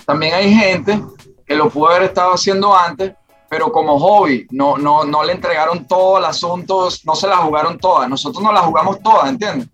[0.05, 1.01] también hay gente
[1.47, 3.13] que lo pudo haber estado haciendo antes,
[3.49, 7.79] pero como hobby, no, no, no le entregaron todo el asunto, no se la jugaron
[7.79, 8.09] todas.
[8.09, 9.69] Nosotros no la jugamos todas, ¿entiendes?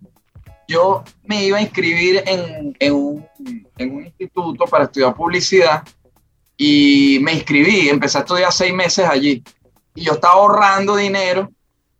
[0.67, 3.27] yo me iba a inscribir en, en, un,
[3.77, 5.83] en, un, instituto para estudiar publicidad
[6.57, 9.43] y me inscribí, empecé a estudiar seis meses allí.
[9.95, 11.51] Y yo estaba ahorrando dinero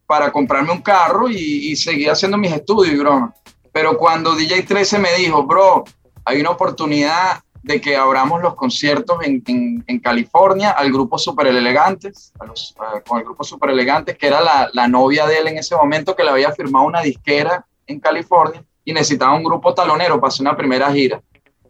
[0.05, 1.35] para comprarme un carro y,
[1.71, 3.33] y seguir haciendo mis estudios y broma.
[3.71, 5.83] Pero cuando DJ 13 me dijo, bro,
[6.25, 9.41] hay una oportunidad de que abramos los conciertos en,
[9.87, 12.33] en, California al grupo Super Elegantes,
[13.07, 16.15] con el grupo Super Elegantes, que era la, la novia de él en ese momento,
[16.15, 20.41] que le había firmado una disquera en California y necesitaba un grupo talonero para hacer
[20.45, 21.21] una primera gira.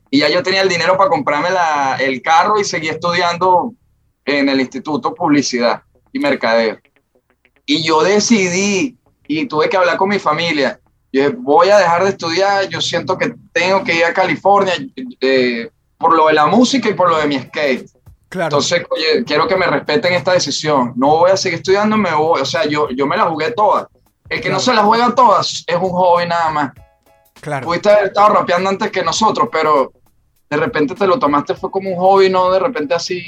[0.10, 3.74] Y ya yo tenía el dinero para comprarme la, el carro y seguí estudiando
[4.26, 6.80] en el Instituto Publicidad y Mercadeo.
[7.66, 10.80] Y yo decidí y tuve que hablar con mi familia.
[11.12, 14.74] Yo voy a dejar de estudiar, yo siento que tengo que ir a California
[15.22, 15.70] eh,
[16.04, 17.90] por lo de la música y por lo de mi skate.
[18.28, 18.48] Claro.
[18.48, 20.92] Entonces, oye, quiero que me respeten esta decisión.
[20.98, 22.42] No voy a seguir estudiando, me voy.
[22.42, 23.88] O sea, yo, yo me la jugué toda.
[24.28, 26.72] El que no se las juega todas es un joven nada más.
[27.40, 27.66] Claro.
[27.66, 29.94] Pudiste haber estado rapeando antes que nosotros, pero
[30.50, 33.24] de repente te lo tomaste fue como un hobby, no de repente así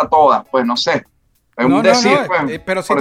[0.00, 1.04] a todas, pues no sé.
[1.56, 2.94] Es un decir, pues, eh, pero sí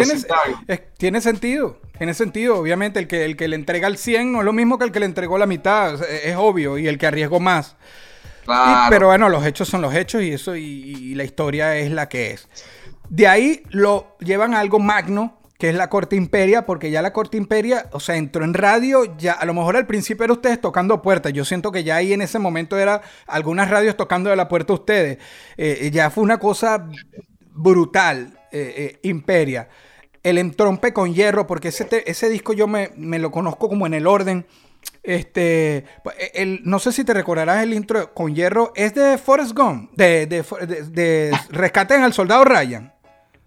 [0.98, 1.78] tiene, sentido.
[1.98, 4.80] Tiene sentido, obviamente, el que, el que le entrega el 100 no es lo mismo
[4.80, 7.78] que el que le entregó la mitad, es, obvio, y el que arriesgó más.
[8.52, 8.90] Claro.
[8.90, 12.10] pero bueno, los hechos son los hechos y eso, y, y, la historia es la
[12.10, 12.48] que es.
[13.10, 17.14] De ahí lo llevan a algo magno, que es la Corte Imperia, porque ya la
[17.14, 20.60] Corte Imperia, o sea, entró en radio, ya a lo mejor al principio era ustedes
[20.60, 24.36] tocando puertas, yo siento que ya ahí en ese momento era algunas radios tocando de
[24.36, 25.20] la puerta a ustedes,
[25.58, 26.90] eh, eh, ya fue una cosa
[27.54, 29.70] brutal, eh, Imperia.
[30.24, 34.08] El entrompe con hierro, porque ese, ese disco yo me, lo conozco como en el
[34.08, 34.48] orden.
[35.04, 35.86] Este,
[36.34, 40.28] el, no sé si te recordarás el intro con hierro, es de Forrest Gump, de,
[40.28, 42.94] de, de, de Rescaten al Soldado Ryan.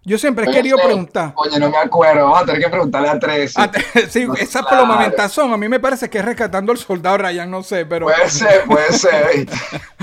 [0.07, 1.33] Yo siempre he querido preguntar.
[1.37, 2.25] Oye, no me acuerdo.
[2.25, 3.55] Vamos a tener que preguntarle a tres.
[4.11, 7.87] sí, esa plomamentación a mí me parece que es rescatando al soldado Ryan, no sé,
[7.87, 8.05] pero.
[8.05, 9.49] Puede ser, puede ser.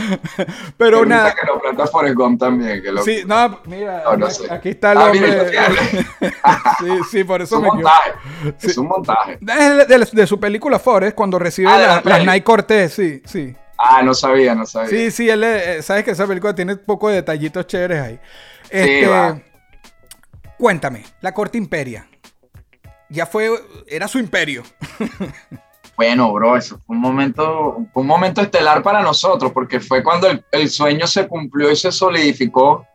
[0.78, 1.36] pero nada.
[1.36, 2.82] que lo planta Forrest Gump también.
[2.82, 3.04] Que lo...
[3.04, 4.04] Sí, no, mira,
[4.50, 5.52] aquí está el ah, hombre.
[6.80, 8.12] sí, sí, por eso es me un montaje.
[8.60, 9.38] Es un montaje.
[9.40, 13.56] De, su película Forrest, cuando recibe ah, las Night Cortés, sí, sí.
[13.78, 14.90] Ah, no sabía, no sabía.
[14.90, 18.20] Sí, sí, él, eh, sabes que esa película tiene poco de detallitos chéveres ahí.
[18.70, 19.42] Este, sí,
[20.62, 22.08] Cuéntame, la corte imperia.
[23.10, 23.50] Ya fue,
[23.88, 24.64] era su imperio.
[25.98, 30.70] Bueno, bro, eso fue un momento, un momento estelar para nosotros, porque fue cuando el,
[30.70, 32.88] sueño se cumplió y se solidificó,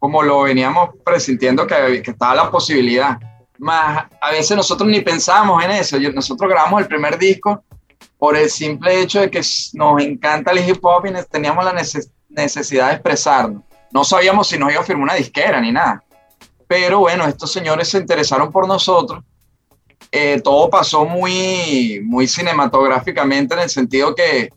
[0.00, 3.16] como lo veníamos presintiendo que, que, estaba la posibilidad.
[3.58, 6.00] Más a veces nosotros ni pensamos en eso.
[6.12, 7.62] Nosotros grabamos el primer disco
[8.18, 9.42] por el simple hecho de que
[9.74, 11.74] nos encanta el hip hop y teníamos la
[12.28, 13.62] necesidad de expresarnos.
[13.92, 16.02] No sabíamos si nos iba a firmar una disquera ni nada.
[16.68, 19.24] Pero bueno, estos señores se interesaron por nosotros.
[20.12, 24.50] Eh, todo pasó muy, muy cinematográficamente en el sentido que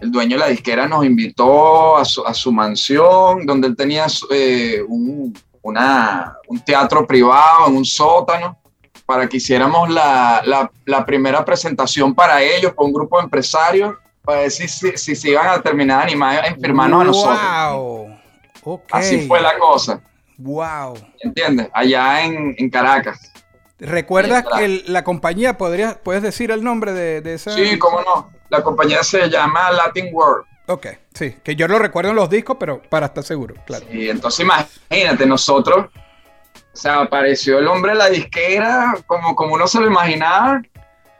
[0.00, 5.32] el dueño de la disquera nos invitó a su, mansión, donde él tenía eh, un,
[5.62, 8.58] un, teatro privado en un sótano,
[9.06, 10.42] para que hiciéramos la,
[10.86, 15.30] la, primera presentación para ellos, con un grupo de empresarios, para ver si, si, se
[15.30, 18.82] iban a terminar de animar a firmarnos a nosotros.
[18.90, 20.00] Así fue la cosa.
[20.38, 20.94] Wow.
[21.20, 21.68] ¿Entiendes?
[21.72, 23.32] Allá en, Caracas.
[23.78, 25.58] ¿Recuerdas Sí, el- la compañía?
[25.58, 27.52] ¿Podrías, ¿Puedes decir el nombre de, de esa?
[27.52, 28.30] Sí, cómo no.
[28.48, 30.44] La compañía se llama Latin World.
[30.68, 33.84] Ok, sí, que yo lo recuerdo en los discos, pero para estar seguro, claro.
[33.90, 39.66] Y entonces imagínate, nosotros, o sea, apareció el hombre de la disquera como, como uno
[39.66, 40.62] se lo imaginaba.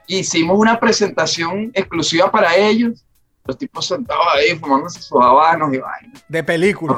[0.07, 3.05] Hicimos una presentación exclusiva para ellos.
[3.44, 6.25] Los tipos sentados ahí fumándose sus habanos y vainas.
[6.29, 6.96] De película.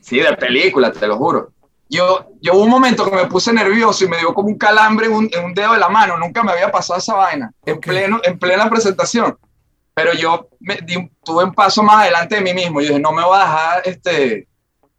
[0.00, 1.52] Sí, de película, te lo juro.
[1.88, 5.06] Yo, yo hubo un momento que me puse nervioso y me dio como un calambre
[5.06, 6.16] en un, en un dedo de la mano.
[6.18, 7.52] Nunca me había pasado esa vaina.
[7.64, 9.36] En, pleno, en plena presentación.
[9.94, 12.80] Pero yo me di un- tuve un paso más adelante de mí mismo.
[12.80, 14.46] Yo dije, no me voy a dejar, este,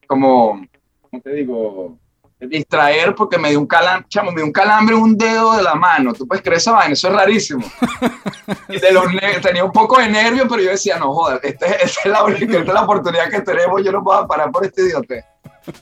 [0.08, 0.62] como,
[1.10, 1.98] ¿cómo te digo?
[2.42, 5.62] Distraer porque me dio un calambre, chamo, me dio un calambre en un dedo de
[5.62, 6.12] la mano.
[6.14, 6.94] ¿Tú puedes creer esa vaina?
[6.94, 7.64] Eso es rarísimo.
[8.68, 9.06] De los
[9.42, 12.24] tenía un poco de nervio, pero yo decía, no joder, esta es, esta es la
[12.24, 15.16] única, esta es la oportunidad que tenemos, yo no puedo parar por este idiota.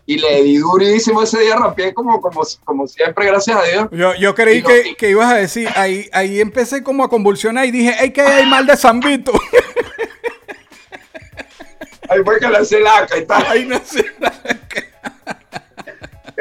[0.06, 3.88] Y le di durísimo ese día, rapié como, como, como siempre, gracias a Dios.
[3.92, 7.72] Yo, yo creí que, que ibas a decir, ahí, ahí empecé como a convulsionar y
[7.72, 9.32] dije, ¡ay, que hay mal de San Vito!
[12.10, 13.46] Ahí fue que le hice laca y tal.
[13.46, 14.04] Ahí no sé.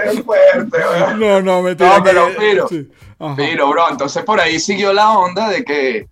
[0.02, 0.78] Qué fuerte.
[1.16, 2.88] No, no, me No, pero Piro, Sí.
[3.36, 6.08] Pero, bro, entonces por ahí siguió la onda de que,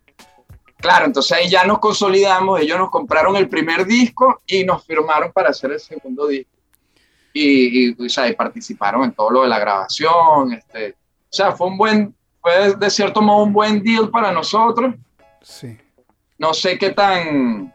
[0.79, 5.31] claro, entonces ahí ya nos consolidamos, ellos nos compraron el primer disco y nos firmaron
[5.33, 6.51] para hacer el segundo disco.
[7.33, 10.55] Y, y, o sea, y participaron en todo lo de la grabación.
[10.55, 14.95] Este, o sea, fue un buen, fue de cierto modo un buen deal para nosotros.
[15.43, 15.79] Sí.
[16.39, 17.73] No sé qué tan,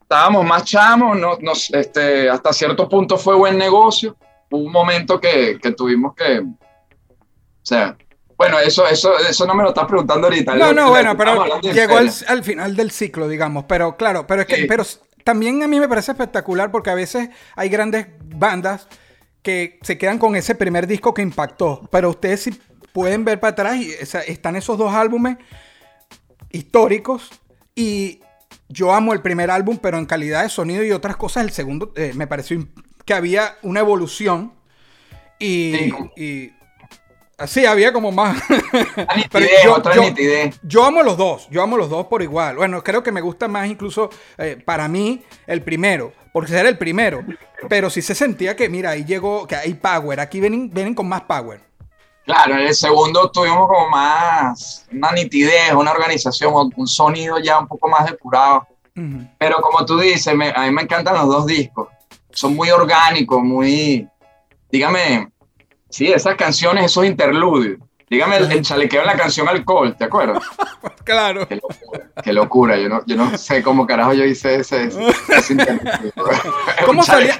[0.00, 4.16] estábamos más chamos, no, nos, este, hasta cierto punto fue buen negocio.
[4.50, 6.46] Hubo un momento que, que tuvimos que, o
[7.62, 7.96] sea,
[8.36, 10.54] bueno, eso, eso, eso no me lo estás preguntando ahorita.
[10.54, 13.64] No, no, bueno, pero llegó al, al final del ciclo, digamos.
[13.68, 14.64] Pero claro, pero es que Sí.
[14.68, 14.84] pero
[15.24, 18.86] también a mí me parece espectacular porque a veces hay grandes bandas
[19.42, 21.88] que se quedan con ese primer disco que impactó.
[21.90, 22.52] Pero ustedes si
[22.92, 25.36] pueden ver para atrás y esa- están esos dos álbumes
[26.50, 27.30] históricos
[27.74, 28.20] y
[28.68, 31.92] yo amo el primer álbum, pero en calidad de sonido y otras cosas, el segundo
[31.96, 32.66] eh, me pareció
[33.08, 34.52] que había una evolución
[35.38, 36.52] y, Sí.
[37.56, 38.36] y había como más.
[39.32, 39.46] Pero
[40.02, 42.56] nitidez, yo- amo los dos, yo amo los dos por igual.
[42.56, 46.76] Bueno, creo que me gusta más incluso eh, para mí el primero, porque era el
[46.76, 47.24] primero.
[47.70, 51.08] Pero sí se sentía que, mira, ahí llegó, que hay power, aquí vienen, vienen con
[51.08, 51.62] más power.
[52.26, 57.66] Claro, en el segundo tuvimos como más, una nitidez, una organización, un sonido ya un
[57.66, 58.66] poco más depurado.
[59.38, 61.88] Pero como tú dices, me- a mí me encantan los dos discos.
[62.38, 64.08] Son muy orgánicos, muy.
[64.70, 65.28] Dígame,
[65.88, 67.80] sí, esas canciones, esos interludios.
[68.08, 70.42] Dígame el, el chalequeo en la canción Alcohol, ¿te acuerdas?
[71.04, 71.48] Claro.
[71.48, 72.10] Qué locura.
[72.22, 72.76] Qué locura.
[72.76, 75.00] Yo no, yo no sé cómo carajo yo hice ese, ese,
[75.34, 76.12] ese interludio.
[76.84, 77.38] ¿Cómo salía-.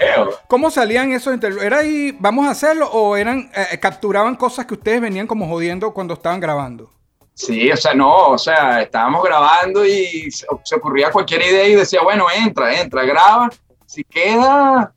[0.48, 1.66] ¿Cómo salían esos interludios?
[1.66, 5.92] ¿Era ahí, vamos a hacerlo o eran, eh, capturaban cosas que ustedes venían como jodiendo
[5.92, 6.90] cuando estaban grabando?
[7.34, 11.74] Sí, o sea, no, o sea, estábamos grabando y se, se ocurría cualquier idea y
[11.74, 13.50] decía, bueno, entra, entra, graba.
[13.88, 14.92] Si queda,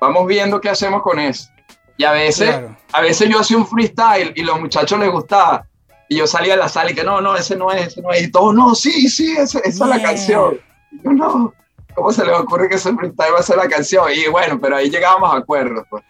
[0.00, 1.50] vamos viendo qué hacemos con eso.
[1.96, 2.76] Y a veces, Claro.
[2.92, 5.66] a veces yo hacía un freestyle y los muchachos les gustaba.
[6.08, 8.12] Y yo salía de la sala y que no, no, ese no es, ese no
[8.12, 8.22] es.
[8.22, 10.60] Y todos, no, sí, sí, ese- esa es la canción.
[10.92, 11.52] Y yo, no,
[11.96, 14.04] ¿cómo se les ocurre que ese freestyle va a ser la canción?
[14.14, 15.84] Y bueno, pero ahí llegábamos a acuerdos.
[15.90, 16.04] Pues.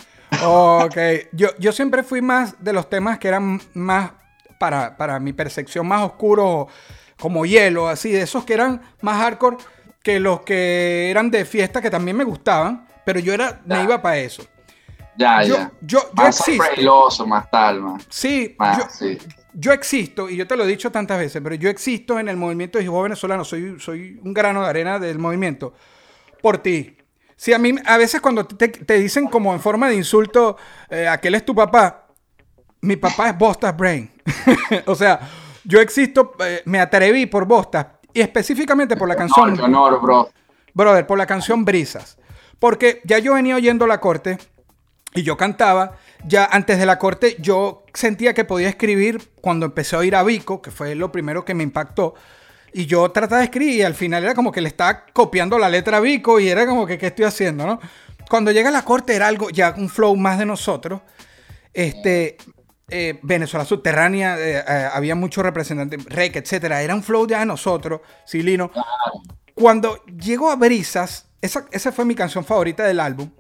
[0.44, 0.96] Ok,
[1.32, 4.10] yo, yo siempre fui más de los temas que eran más,
[4.58, 6.66] para, para mi percepción, más oscuros,
[7.18, 9.56] como hielo, así, de esos que eran más hardcore
[10.06, 14.00] que los que eran de fiesta, que también me gustaban, pero yo era, me iba
[14.00, 14.46] para eso.
[15.16, 15.72] Ya, Yo, ya.
[15.80, 16.62] yo, yo Más existo.
[16.62, 18.06] frailoso, más tal, más.
[18.08, 19.18] Sí, más yo, sí.
[19.52, 22.36] yo existo, y yo te lo he dicho tantas veces, pero yo existo en el
[22.36, 25.74] movimiento de venezolano, soy, soy un grano de arena del movimiento,
[26.40, 26.96] por ti.
[27.34, 30.56] Sí, a mí, a veces cuando te, te dicen como en forma de insulto,
[30.88, 32.06] eh, aquel es tu papá,
[32.82, 34.08] mi papá es Bostas Brain.
[34.86, 35.18] o sea,
[35.64, 39.54] yo existo, eh, me atreví por Bostas, y específicamente por la canción...
[39.54, 40.30] Qué honor, bro.
[40.72, 42.16] Brother, por la canción Brisas.
[42.58, 44.38] Porque ya yo venía oyendo la corte
[45.14, 45.98] y yo cantaba.
[46.24, 50.22] Ya antes de la corte yo sentía que podía escribir cuando empecé a oír a
[50.22, 52.14] Vico, que fue lo primero que me impactó.
[52.72, 55.68] Y yo trataba de escribir y al final era como que le estaba copiando la
[55.68, 57.66] letra a Vico y era como que, ¿qué estoy haciendo?
[57.66, 57.80] ¿no?
[58.30, 61.02] Cuando llega la corte era algo, ya un flow más de nosotros.
[61.74, 62.38] Este,
[62.88, 66.82] eh, Venezuela subterránea, eh, eh, había muchos representantes, rec, etcétera.
[66.82, 68.70] Era un flow ya de nosotros, Silino.
[69.54, 73.30] Cuando llegó a Brisas, esa, esa fue mi canción favorita del álbum.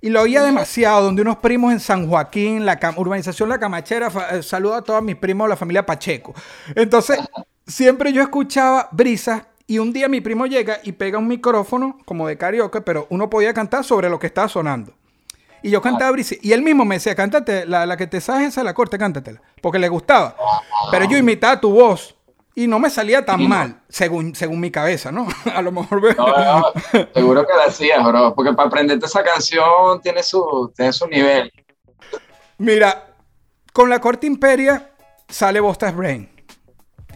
[0.00, 4.42] Y lo oía demasiado, donde unos primos en San Joaquín, la urbanización La Camachera, eh,
[4.42, 6.34] saludo a todos mis primos de la familia Pacheco.
[6.74, 7.18] Entonces,
[7.66, 12.28] siempre yo escuchaba Brisas y un día mi primo llega y pega un micrófono como
[12.28, 14.94] de karaoke, pero uno podía cantar sobre lo que estaba sonando.
[15.66, 16.36] Y yo cantaba Brisa.
[16.40, 19.42] Y él mismo me decía, cántate, la, la que te sabes esa la corte, cántatela.
[19.60, 20.36] Porque le gustaba.
[20.92, 22.14] Pero yo imitaba tu voz.
[22.54, 25.26] Y no me salía tan mal, según, según mi cabeza, ¿no?
[25.54, 26.14] A lo mejor veo.
[26.16, 26.72] No, no,
[27.12, 28.34] seguro que la hacías, bro.
[28.34, 31.52] Porque para aprenderte esa canción tiene su, tiene su nivel.
[32.58, 33.14] Mira,
[33.72, 34.90] con la corte imperia
[35.28, 36.30] sale Bostas Brain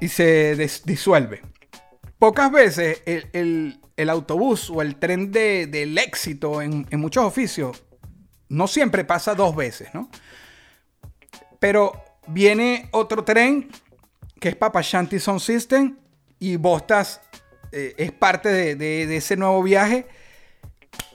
[0.01, 1.42] y se disuelve.
[2.18, 7.24] Pocas veces el, el- el autobús o el tren de- del éxito en, en muchos
[7.24, 7.82] oficios
[8.51, 10.11] no siempre pasa dos veces, ¿no?
[11.59, 13.70] Pero viene otro tren
[14.38, 15.96] que es Papa Shanty Sound System
[16.38, 17.20] y Bostas
[17.72, 20.07] eh, es parte de, de- de ese nuevo viaje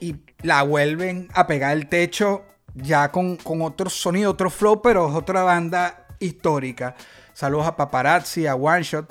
[0.00, 5.08] y la vuelven a pegar el techo ya con, con otro sonido, otro flow, pero
[5.08, 6.94] es otra banda histórica.
[7.32, 9.10] Saludos a Paparazzi, a One Shot.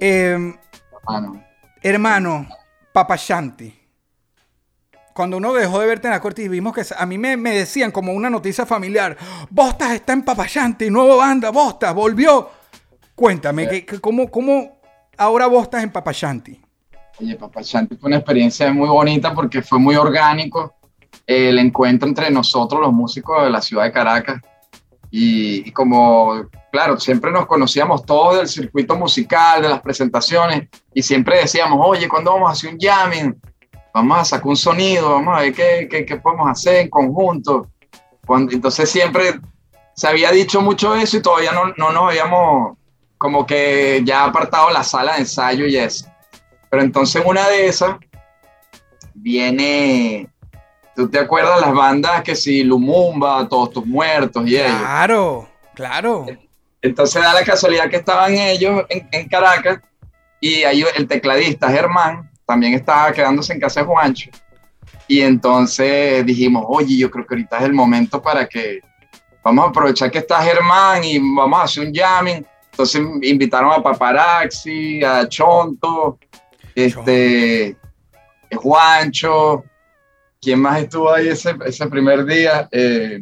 [0.00, 0.54] Eh,
[1.08, 1.44] Mano.
[1.82, 2.48] hermano,
[2.92, 3.79] Papa Shanti.
[5.14, 7.54] Cuando uno dejó de verte en la corte y vimos que a mí me, me
[7.54, 9.16] decían como una noticia familiar,
[9.50, 12.50] Bostas está en Papa Shanti, nueva banda, Bostas, volvió.
[13.14, 14.80] Cuéntame, que, que ¿cómo, ¿cómo
[15.18, 16.60] ahora Bostas en Papa Shanti?
[17.20, 20.76] Oye, Papá Shanti fue una experiencia muy bonita porque fue muy orgánico
[21.26, 24.40] el encuentro entre nosotros, los músicos de la ciudad de Caracas.
[25.10, 31.02] Y, y como, claro, siempre nos conocíamos todos del circuito musical, de las presentaciones, y
[31.02, 33.40] siempre decíamos, oye, ¿cuándo vamos a hacer un jamming?
[33.92, 37.68] Vamos a sacar un sonido, vamos a ver qué, qué, qué podemos hacer en conjunto.
[38.24, 39.40] Cuando, entonces siempre
[39.94, 42.78] se había dicho mucho eso y todavía no, no nos habíamos
[43.18, 46.06] como que ya apartado la sala de ensayo y eso.
[46.70, 47.96] Pero entonces una de esas
[49.12, 50.28] viene,
[50.96, 54.78] ¿tú te acuerdas las bandas que si Lumumba, Todos tus muertos y ellos?
[54.78, 56.26] Claro, claro.
[56.80, 59.80] Entonces da la casualidad que estaban ellos en, en Caracas
[60.40, 64.28] y ahí el tecladista Germán también estaba quedándose en casa de Juancho.
[65.06, 68.80] Y entonces dijimos, oye, yo creo que ahorita es el momento para que
[69.44, 72.44] vamos a aprovechar que está Germán y vamos a hacer un jamming.
[72.72, 76.18] Entonces invitaron a Paparazzi, a Chonto,
[76.74, 77.76] este,
[78.52, 79.62] Juancho.
[80.40, 82.68] ¿Quién más estuvo ahí ese, ese primer día?
[82.72, 83.20] Eh,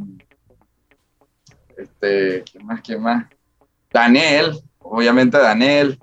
[1.77, 2.81] este, ¿quién más?
[2.81, 3.27] ¿Quién más?
[3.93, 5.99] Daniel, obviamente Daniel.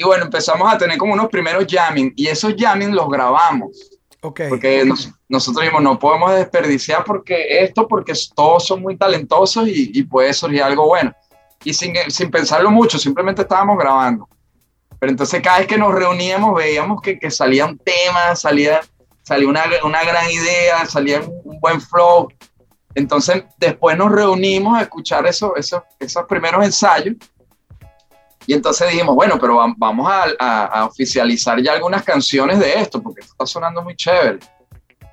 [0.00, 3.70] Y bueno, empezamos a tener como unos primeros jamming y esos jamming los grabamos.
[4.22, 4.42] Ok.
[4.48, 9.90] Porque nos- nosotros dijimos, no podemos desperdiciar porque esto, porque todos son muy talentosos y,
[9.92, 11.12] y puede surgir algo bueno.
[11.64, 14.28] Y sin, sin pensarlo mucho, simplemente estábamos grabando.
[15.00, 18.80] Pero entonces cada vez que nos reuníamos veíamos que, que salía un tema, salía,
[19.24, 22.28] salía una, una gran idea, salía un, un buen flow.
[22.94, 27.16] Entonces después nos reunimos a escuchar eso, eso, esos primeros ensayos.
[28.48, 32.80] Y entonces dijimos, bueno, pero va- vamos a, a- a oficializar ya algunas canciones de
[32.80, 34.38] esto, porque esto está sonando muy chévere.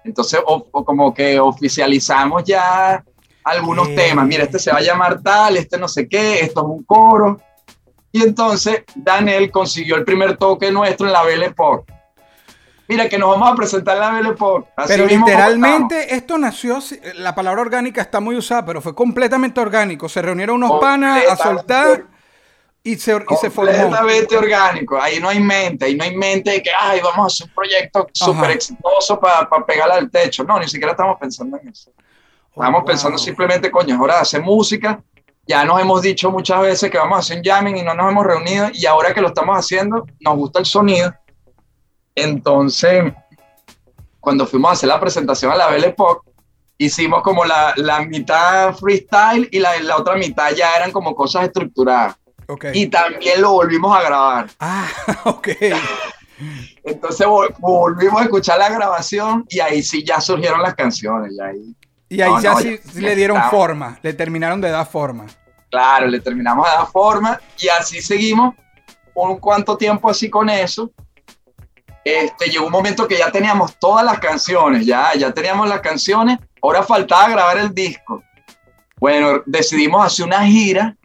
[0.06, 3.04] Entonces, o- o como que oficializamos ya
[3.44, 4.26] algunos temas.
[4.26, 7.42] Mira, este se va a llamar tal, este no sé qué, esto es un coro.
[8.14, 11.92] Y entonces Daniel consiguió el primer toque nuestro en la Belle Époque.
[12.88, 14.70] Mira, que nos vamos a presentar en la Belle Époque.
[14.78, 16.80] Así Pero mismo literalmente esto nació,
[17.16, 20.08] la palabra orgánica está muy usada, pero fue completamente orgánico.
[20.08, 22.15] Se reunieron unos panas a soltar
[22.86, 23.72] y se, y se formó.
[23.72, 25.02] completamente orgánico.
[25.02, 27.54] Ahí no hay mente, ahí no hay mente de que, ay, vamos a hacer un
[27.56, 30.44] proyecto súper exitoso para pegarla al techo.
[30.44, 31.92] No, ni siquiera estamos pensando en eso.
[32.56, 33.26] Estamos Oh, pensando wow.
[33.26, 35.04] simplemente, coño, es hora de hacer música.
[35.48, 38.12] Ya nos hemos dicho muchas veces que vamos a hacer un jamming y no nos
[38.12, 38.70] hemos reunido.
[38.72, 41.12] Y ahora que lo estamos haciendo, nos gusta el sonido.
[42.14, 43.04] Entonces,
[44.20, 46.30] cuando fuimos a hacer la presentación a la Belle Époque,
[46.78, 51.46] hicimos como la, la mitad freestyle y la, la otra mitad ya eran como cosas
[51.46, 52.16] estructuradas.
[52.48, 52.66] Ok.
[52.74, 54.48] Y también lo volvimos a grabar.
[54.60, 54.88] Ah,
[55.26, 55.50] ok.
[56.84, 61.32] Entonces vol- volvimos a escuchar la grabación y ahí sí ya surgieron las canciones.
[61.34, 61.76] Y ahí,
[62.10, 63.60] Y ahí No, ya no, sí, ya- sí le dieron estamos.
[63.60, 65.26] forma, le terminaron de dar forma.
[65.72, 68.54] claro, le terminamos de dar forma y así seguimos
[69.14, 70.92] un cuanto tiempo así con eso.
[72.04, 76.38] Este, llegó un momento que ya teníamos todas las canciones, ya, ya teníamos las canciones,
[76.62, 78.22] ahora faltaba grabar el disco.
[79.00, 80.96] Bueno, decidimos hacer una gira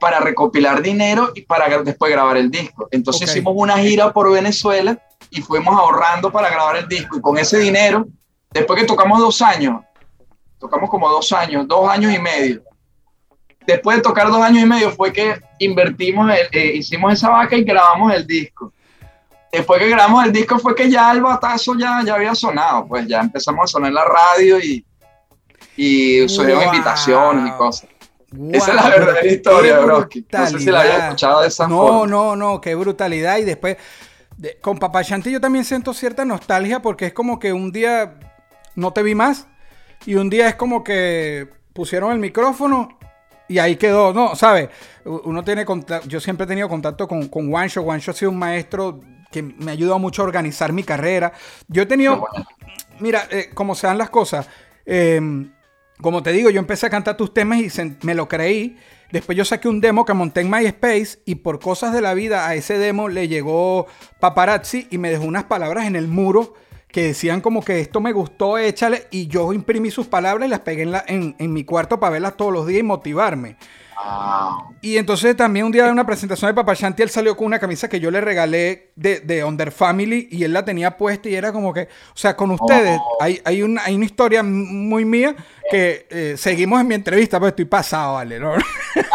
[0.00, 2.88] para recopilar dinero y para después grabar el disco.
[2.90, 4.98] Entonces hicimos una gira por Venezuela
[5.30, 7.18] y fuimos ahorrando para grabar el disco.
[7.18, 8.06] Y con ese dinero,
[8.52, 9.80] después que tocamos dos años,
[10.58, 12.62] tocamos como dos años, dos años y medio.
[13.66, 17.54] Después de tocar dos años y medio fue que invertimos, el- eh, hicimos esa vaca
[17.56, 18.72] y grabamos el disco.
[19.52, 23.06] Después que grabamos el disco fue que ya el batazo ya, ya había sonado, pues
[23.06, 24.84] ya empezamos a sonar en la radio y,
[25.76, 26.74] y surgieron Wow.
[26.74, 27.87] invitaciones y cosas.
[28.52, 30.26] Esa es la verdadera historia, Broski.
[30.32, 32.06] No sé si la había escuchado de esa no, forma.
[32.06, 33.38] No, no, qué brutalidad.
[33.38, 33.76] Y después,
[34.36, 38.18] de- con Papá Shanti yo también siento cierta nostalgia porque es como que un día
[38.74, 39.46] no te vi más
[40.06, 42.98] y un día es como que pusieron el micrófono
[43.48, 44.36] y ahí quedó, ¿no?
[44.36, 44.68] ¿Sabes?
[45.04, 47.82] Uno tiene contacto, yo siempre he tenido contacto con, con Juancho.
[47.82, 49.00] Juancho ha sido un maestro
[49.32, 51.32] que me ha ayudado mucho a organizar mi carrera.
[51.66, 52.26] Yo he tenido,
[53.00, 54.46] mira, eh, como se dan las cosas,
[54.84, 55.50] em,
[56.00, 58.76] como te digo, yo empecé a cantar tus temas y me lo creí.
[59.10, 62.46] Después yo saqué un demo que monté en MySpace y por cosas de la vida
[62.46, 63.86] a ese demo le llegó
[64.20, 66.54] paparazzi y me dejó unas palabras en el muro
[66.88, 70.60] que decían como que esto me gustó, échale, y yo imprimí sus palabras y las
[70.60, 73.56] pegué en, en mi cuarto para verlas todos los días y motivarme.
[74.80, 77.88] Y entonces también un día de una presentación de Papachanti, él salió con una camisa
[77.88, 81.52] que yo le regalé de, de Under Family y él la tenía puesta y era
[81.52, 83.18] como que, o sea, con ustedes Oh.
[83.20, 85.34] hay, hay, una, hay una historia muy mía
[85.70, 88.52] que eh, seguimos en mi entrevista, pues estoy pasado, vale, ¿no?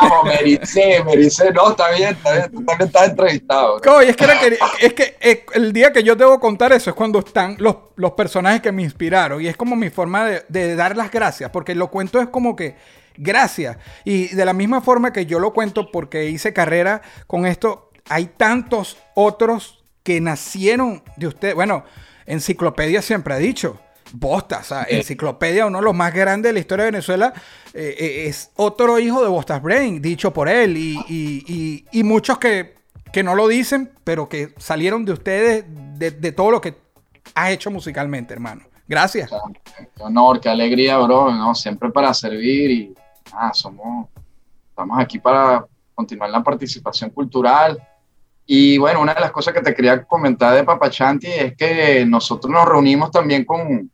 [0.02, 1.52] Vamos, mericé, mericé.
[1.52, 2.52] No, está bien, está bien.
[2.52, 3.82] Tú también estás entrevistado.
[3.84, 3.96] ¿no?
[3.96, 6.90] Oye, es que, era que- es que eh, el día que yo debo contar eso
[6.90, 9.42] es cuando están los, los personajes que me inspiraron.
[9.42, 11.50] Y es como mi forma de, de dar las gracias.
[11.52, 12.76] Porque lo cuento es como que
[13.18, 13.78] gracias.
[14.04, 18.26] Y de la misma forma que yo lo cuento porque hice carrera con esto, hay
[18.26, 21.56] tantos otros que nacieron de usted.
[21.56, 21.86] Bueno,
[22.26, 23.80] Enciclopedia siempre ha dicho.
[24.16, 27.34] Bosta, o sea, Enciclopedia, uno de los más grandes de la historia de Venezuela,
[27.74, 30.78] eh, eh, es otro hijo de Bostas Brain, dicho por él.
[30.78, 32.76] Y, y- y- y muchos que,
[33.12, 35.66] que no lo dicen, pero que salieron de ustedes,
[35.98, 36.76] de, de todo lo que
[37.34, 38.62] has hecho musicalmente, hermano.
[38.88, 39.32] Gracias.
[39.32, 41.32] O sea, qué honor, qué alegría, bro.
[41.32, 41.56] ¿no?
[41.56, 42.94] Siempre para servir y
[43.36, 44.08] ah, somos,
[44.70, 47.82] estamos aquí para continuar la participación cultural.
[48.46, 52.52] Y bueno, una de las cosas que te quería comentar de Papachanti es que nosotros
[52.52, 53.90] nos reunimos también con,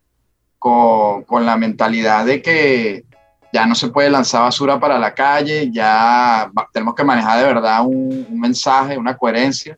[0.57, 3.05] con, con la mentalidad de que
[3.53, 7.85] ya no se puede lanzar basura para la calle, ya tenemos que manejar de verdad
[7.85, 9.77] un, un mensaje, una coherencia.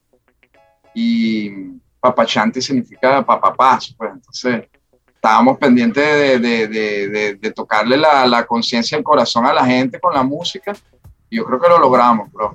[0.94, 1.50] Y
[2.00, 4.68] Papachanti significa papapaz, pues entonces
[5.22, 10.16] estábamos pendientes de, de- de- tocarle la, la conciencia, el corazón a la gente con
[10.16, 10.74] la música.
[11.30, 12.54] Yo creo que lo logramos, bro.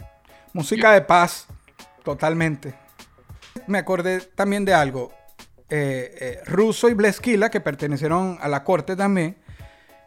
[0.52, 1.46] Música de paz,
[2.02, 2.74] totalmente.
[3.68, 5.12] Me acordé también de algo.
[5.70, 9.36] Eh, eh, Russo y Bleskila, que pertenecieron a la corte también,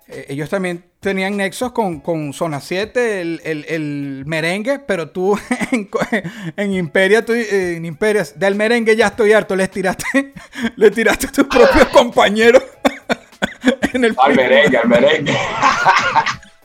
[0.07, 5.37] eh, ellos también tenían nexos con, con Zona 7, el, el- el merengue, pero tú
[6.57, 10.33] en, Imperia, tú, en Imperia, del merengue ya estoy harto, les tiraste,
[10.75, 12.63] le tiraste a tus propios compañeros
[13.93, 15.33] en el Al merengue, al merengue.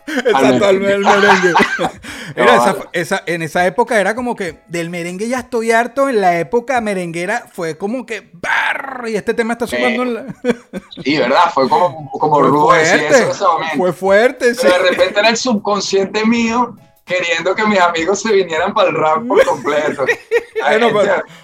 [0.16, 0.92] Exacto, Al al merengue.
[0.94, 1.52] el merengue.
[2.36, 6.08] Mira, esa, esa- en esa época era como que del merengue ya estoy harto.
[6.08, 9.08] En la época merenguera fue como que ¡barr!
[9.08, 10.24] y este tema está sonando en la.
[11.04, 11.50] Sí, ¿verdad?
[11.52, 13.30] Fue como, como Fue rudo decir eso en fuerte.
[13.32, 13.76] ese momento.
[13.76, 14.54] Fue fuerte.
[14.54, 14.60] sí.
[14.62, 18.96] Pero de repente era el subconsciente mío queriendo que mis amigos se vinieran para el
[18.96, 20.06] rap por completo.
[20.62, 20.88] Bueno,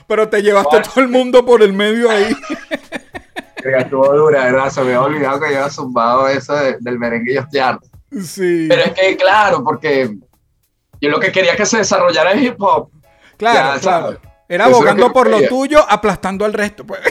[0.06, 2.34] pero, te llevaste todo el mundo por el medio ahí.
[3.78, 4.70] estuvo dura, ¿verdad?
[4.70, 7.86] Se me había olvidado que había zumbado eso de- del merengue y yo estoy harto.
[8.10, 8.66] Sí.
[8.68, 10.16] Pero es que, claro, porque
[11.00, 12.90] yo lo que quería que se desarrollara el hip hop.
[13.36, 14.06] claro, ya, claro.
[14.06, 14.18] ¿sabes?
[14.48, 16.84] Era Eso es lo abogando por lo tuyo, aplastando al resto.
[16.84, 17.00] Pues.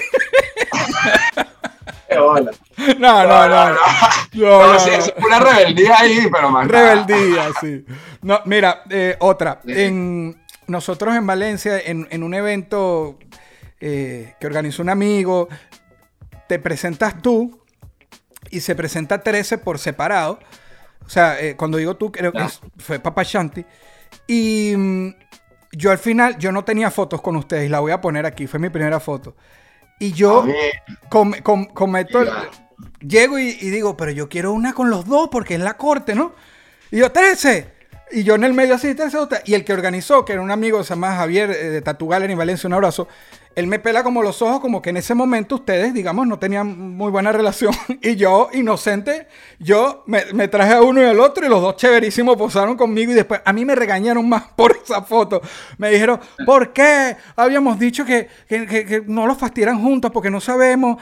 [2.97, 3.69] No, no, no.
[3.69, 3.75] no.
[4.33, 6.67] No, sí, es una rebeldía ahí, pero más.
[6.67, 7.85] Rebeldía, sí.
[8.21, 9.61] No, mira, eh, otra.
[9.65, 13.17] En, nosotros en Valencia, en, en un evento
[13.79, 15.49] eh, que organizó un amigo,
[16.47, 17.63] te presentas tú
[18.49, 20.39] y se presenta 13 por separado.
[21.09, 23.65] O sea, eh, cuando digo tú, creo que es- fue Papa Shanti.
[24.27, 25.09] Y mm,
[25.71, 28.59] yo al final, yo no tenía fotos con ustedes, la voy a poner aquí, fue
[28.59, 29.35] mi primera foto.
[29.99, 30.71] Y yo A ver,
[31.09, 32.29] com- com- cometo, el-
[33.01, 36.13] llego y, y digo, pero yo quiero una con los dos porque es la corte,
[36.13, 36.35] ¿no?
[36.91, 37.73] Y yo, 13.
[38.11, 39.41] Y yo en el medio así, 13 otra.
[39.45, 42.33] Y el que organizó, que era un amigo, se llama Javier eh, de Tatu Gallery
[42.33, 43.07] en Valencia, un abrazo.
[43.55, 46.95] Él me pela como los ojos, como que en ese momento ustedes, digamos, no tenían
[46.95, 47.73] muy buena relación.
[48.01, 49.27] Y yo, inocente,
[49.59, 53.11] yo me, traje a uno y al otro y los dos chéverísimos posaron conmigo.
[53.11, 55.41] Y después a mí me regañaron más por esa foto.
[55.77, 57.15] Me dijeron, ¿por qué?
[57.35, 60.97] Habíamos dicho que, que- que- no los fastidiaran juntos porque no sabemos.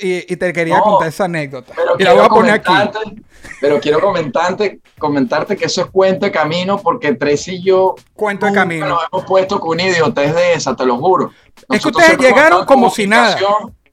[0.00, 1.72] Y, y te quería No, contar esa anécdota.
[1.76, 2.64] Pero y la voy quiero, a poner aquí.
[2.66, 3.22] comentarte,
[3.60, 8.46] pero quiero comentarte, comentarte que eso es cuento de camino porque Tracy y yo Cuento
[8.46, 8.88] de camino.
[8.88, 11.30] nos hemos puesto con una idiotez de esa, te lo juro.
[11.70, 13.38] Es que ustedes llegaron como si nada.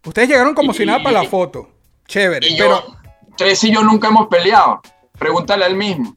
[0.06, 1.70] Ustedes llegaron como si nada para la foto.
[2.08, 2.48] Chévere.
[2.48, 2.96] Y pero yo,
[3.38, 4.82] Tracy y yo nunca hemos peleado.
[5.18, 6.16] Pregúntale a él mismo.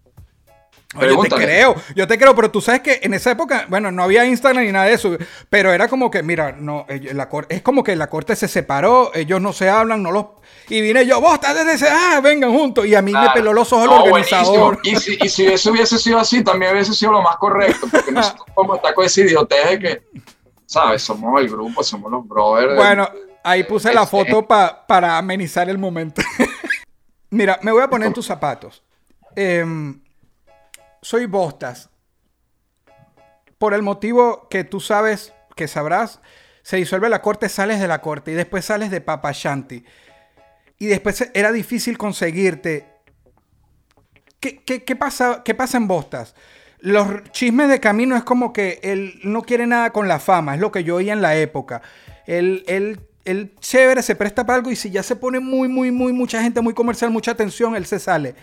[1.00, 4.02] Yo te creo, yo te creo, pero tú sabes que en esa época, bueno, no
[4.02, 5.16] había Instagram ni nada de eso,
[5.50, 9.10] pero era como que, mira, no, la cor- es como que la corte se separó,
[9.14, 10.26] ellos no se hablan, no los...
[10.68, 13.52] Y vine yo, vos estás desde ese, ah, vengan juntos, y a mí me peló
[13.52, 14.78] los ojos No, el organizador.
[14.82, 18.12] Y si, y si eso hubiese sido así, también hubiese sido lo más correcto, porque
[18.12, 20.02] nosotros como está idiotez de que,
[20.66, 21.02] ¿sabes?
[21.02, 22.76] Somos el grupo, somos los brothers.
[22.76, 23.08] Bueno,
[23.42, 26.22] ahí puse la Este- foto pa- para amenizar el momento.
[27.30, 28.82] Mira, me voy a poner en tus zapatos.
[29.34, 30.00] Em,
[31.04, 31.90] soy Bostas.
[33.58, 36.20] Por el motivo que tú sabes, que sabrás,
[36.62, 39.84] se disuelve la corte, sales de la corte y después sales de Papa Shanti.
[40.78, 42.86] Y después era difícil conseguirte.
[44.40, 46.34] ¿Qué, qué, qué pasa, ¿Qué pasa en Bostas?
[46.78, 50.60] Los chismes de camino es como que él no quiere nada con la fama, es
[50.60, 51.82] lo que yo oía en la época.
[52.26, 55.90] Él, él, él chévere se presta para algo y si ya se pone muy, muy,
[55.90, 58.34] muy, mucha gente, muy comercial, mucha atención, él se sale.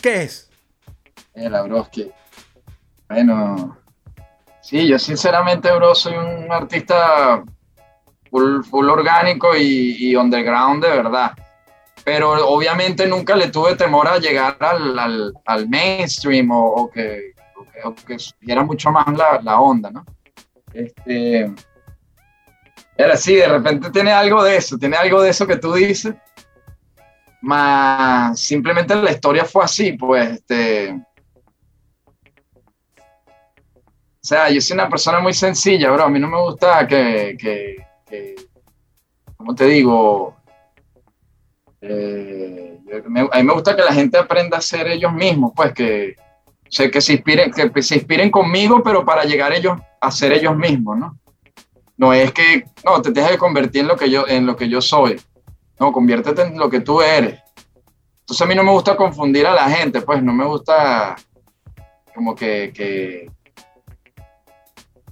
[0.00, 0.50] ¿Qué es?
[1.34, 2.10] Mira, bro, que.
[3.08, 3.78] Bueno.
[4.60, 7.44] Sí, yo sinceramente, bro, soy un artista
[8.30, 11.32] full, full orgánico y, underground de verdad.
[12.02, 17.34] Pero obviamente nunca le tuve temor a llegar al, al, mainstream o, que,
[17.84, 18.16] o, que,
[18.64, 20.04] mucho más la, la onda, ¿no?
[20.72, 21.52] Este.
[22.96, 26.14] Era así, de repente tiene algo de eso, tiene algo de eso que tú dices,
[27.40, 31.00] más simplemente la historia fue así, pues, este...
[34.24, 37.36] O sea, yo soy una persona muy sencilla, bro, a mí no me gusta que,
[37.38, 37.76] que,
[38.08, 38.34] que
[39.36, 40.34] ¿cómo te digo?
[41.82, 45.74] Eh, me, a mí me gusta que la gente aprenda a ser ellos mismos, pues,
[45.74, 50.10] que, o sea, que, se inspiren, que se inspiren conmigo, pero para llegar ellos a
[50.10, 51.18] ser ellos mismos, ¿no?
[51.98, 54.70] No es que, no, te tienes que convertir en lo que yo, en lo que
[54.70, 55.20] yo soy.
[55.78, 57.40] No, conviértete en lo que tú eres.
[58.20, 61.14] Entonces a mí no me gusta confundir a la gente, pues no me gusta
[62.14, 63.28] como que, que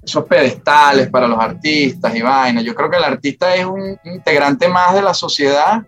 [0.03, 2.65] esos pedestales para los artistas y vainas.
[2.65, 5.83] Yo creo que el artista es un integrante más de la sociedad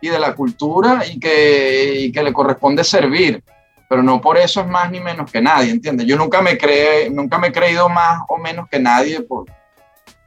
[0.00, 3.42] y de la cultura y que, y que le corresponde servir,
[3.88, 6.06] pero no por eso es más ni menos que nadie, ¿entiendes?
[6.06, 9.46] Yo nunca me, creé, nunca me he creído más o menos que nadie por,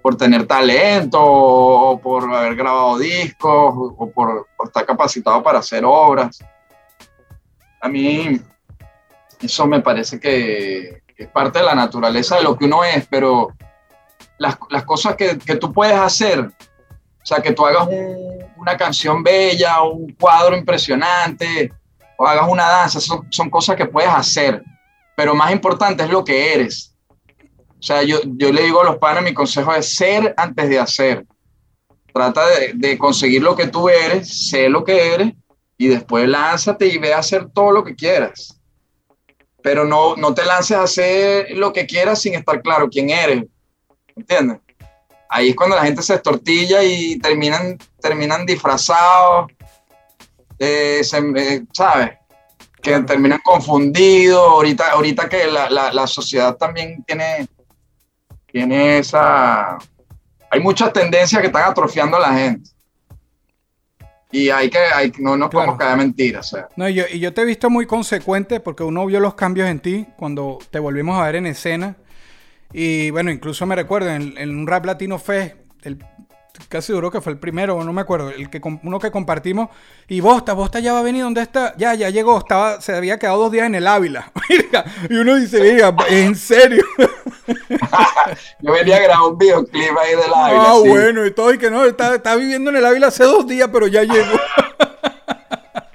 [0.01, 5.83] por tener talento o por haber grabado discos o por, por, estar capacitado para hacer
[5.85, 6.39] obras.
[7.79, 8.41] A mí
[9.39, 13.49] eso me parece que es parte de la naturaleza de lo que uno es, pero
[14.38, 18.78] las, las cosas que, que, tú puedes hacer, o sea, que tú hagas un, una
[18.78, 21.74] canción bella, un cuadro impresionante,
[22.18, 24.63] o hagas una danza, son, son cosas que puedes hacer,
[25.15, 26.97] pero más importante es lo que eres
[27.80, 30.80] o sea, yo, yo le digo a los panas, mi consejo es ser antes de
[30.80, 31.26] hacer.
[32.11, 35.34] Trata de, de, conseguir lo que tú eres, sé lo que eres,
[35.78, 38.56] y después lánzate y ve a hacer todo lo que quieras.
[39.61, 43.43] Pero no, no te lances a hacer lo que quieras sin estar claro quién eres.
[44.15, 44.59] ¿Entiendes?
[45.29, 49.51] Ahí es cuando la gente se estortilla y terminan, terminan disfrazados,
[50.57, 52.11] eh, se, eh, ¿sabes?
[52.81, 54.39] Que terminan confundidos.
[54.39, 57.47] Ahorita, ahorita que la, la, la sociedad también tiene
[58.57, 59.77] tiene esa...
[60.49, 62.69] Hay muchas tendencias que están atrofiando a la gente.
[64.32, 65.95] Y hay que, hay, no nos podemos claro.
[65.95, 66.53] caer mentiras.
[66.53, 66.67] O sea.
[66.75, 69.69] No, y yo, y yo te he visto muy consecuente porque uno vio los cambios
[69.69, 71.95] en ti cuando te volvimos a ver en escena.
[72.73, 76.03] Y bueno, incluso me recuerdo en, en un Rap Latino Fest, el,
[76.69, 79.69] casi seguro que fue el primero, no me acuerdo, el que uno que compartimos.
[80.07, 81.75] Y Bosta, Bosta ya va a venir, ¿dónde está?
[81.77, 84.31] Ya, ya llegó, estaba, se había quedado dos días en el Ávila.
[85.09, 86.83] y uno dice, mira, en serio.
[88.59, 90.63] Yo venía a grabar un videoclip ahí del Ávila.
[90.67, 90.89] Ah, sí.
[90.89, 93.69] bueno, y todo, y que no, está, está viviendo en el Ávila hace dos días,
[93.71, 94.37] pero ya llegó.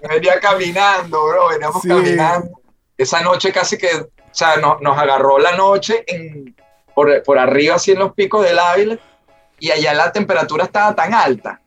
[0.08, 1.88] venía caminando, bro, veníamos sí.
[1.88, 2.60] caminando.
[2.96, 6.54] Esa noche casi que, o sea, nos, nos agarró la noche en,
[6.94, 8.98] por, por arriba, así en los picos del Ávila
[9.62, 11.60] y allá la temperatura estaba tan alta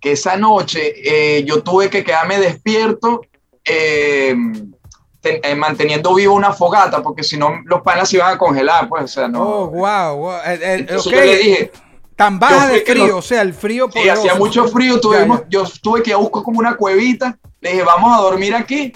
[0.00, 3.20] que esa noche eh, yo tuve que quedarme despierto
[3.64, 4.34] eh,
[5.20, 8.88] ten, eh, manteniendo vivo una fogata porque si no los panas se iban a congelar
[8.88, 10.40] pues o sea no oh wow, wow.
[10.46, 11.18] Entonces okay.
[11.18, 11.72] yo le dije
[12.16, 15.62] tan baja de frío no, o sea el frío sí, hacía mucho frío tuvimos, yo
[15.80, 18.92] tuve que buscar como una cuevita le dije vamos a dormir aquí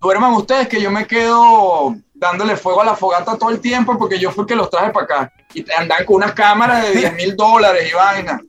[0.00, 4.18] duerman ustedes que yo me quedo dándole fuego a la fogata todo el tiempo porque
[4.18, 5.32] yo fui el que los traje para acá.
[5.52, 8.40] Y andan con unas cámaras de 10 mil dólares y vaina.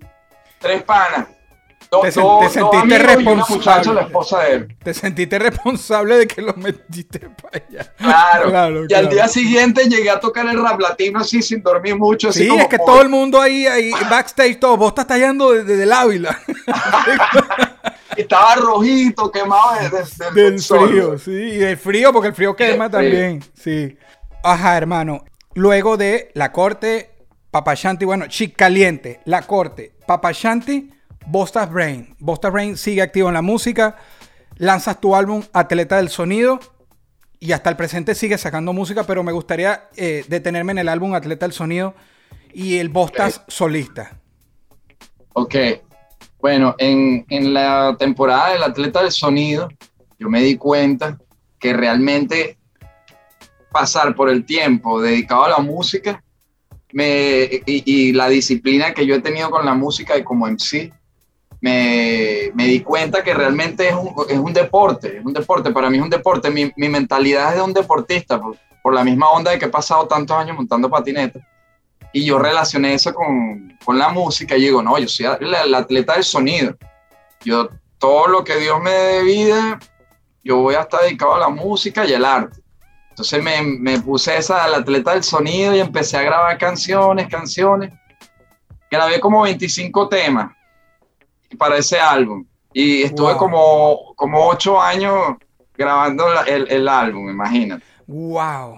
[0.60, 1.28] Tres panas.
[1.92, 3.94] Do, te, do, te sentiste responsable.
[3.94, 4.78] la esposa de él.
[4.84, 7.94] Te sentiste responsable de que los metiste para allá.
[7.98, 8.50] Claro.
[8.50, 9.08] claro y claro.
[9.08, 12.30] al día siguiente llegué a tocar el rap latino así sin dormir mucho.
[12.30, 14.78] Así sí, como es que todo el mundo ahí, ahí backstage, todo.
[14.78, 16.40] Vos estás tallando desde el Ávila.
[18.22, 22.56] estaba rojito, quemado de, de, del, del frío, sí, y del frío, porque el frío
[22.56, 23.98] quema también, sí.
[24.44, 25.24] Ajá, hermano.
[25.54, 27.16] Luego de la corte,
[27.52, 30.92] Papashanti, bueno, Chic Caliente, la corte, Papashanti,
[31.26, 32.16] Bostas Brain.
[32.20, 33.96] Bostas Brain sigue activo en la música,
[34.58, 36.60] lanzas tu álbum Atleta del Sonido
[37.40, 41.14] y hasta el presente sigue sacando música, pero me gustaría eh, detenerme en el álbum
[41.14, 41.96] Atleta del Sonido
[42.54, 43.46] y el Bostas okay.
[43.48, 44.20] solista.
[45.34, 45.56] Ok.
[46.46, 49.68] Bueno, en, en la temporada del Atleta del Sonido,
[50.20, 51.18] yo me di cuenta
[51.58, 52.60] que realmente
[53.72, 56.24] pasar por el tiempo dedicado a la música
[56.94, 60.94] me, y, la disciplina que yo he tenido con la música y como en sí,
[61.62, 65.90] me, me, di cuenta que realmente es un, es un, deporte, es un deporte, para
[65.90, 69.32] mí es un deporte, mi, mi mentalidad es de un deportista, por, por, la misma
[69.32, 71.42] onda de que he pasado tantos años montando patinetas,
[72.16, 76.14] y yo relacioné eso con, con la música, y digo, no, yo soy el, atleta
[76.14, 76.78] del sonido,
[77.44, 79.78] yo todo lo que Dios me dé vida,
[80.42, 82.62] yo voy a estar dedicado a la música y el arte.
[83.10, 87.92] Entonces me, me puse esa, el atleta del sonido, y empecé a grabar canciones, canciones,
[88.90, 90.54] grabé como 25 temas,
[91.58, 92.46] para ese álbum.
[92.72, 93.38] Y estuve wow.
[93.38, 95.36] como, como ocho años
[95.78, 97.84] grabando la, el, el, álbum, imagínate.
[98.08, 98.78] ¡Wow!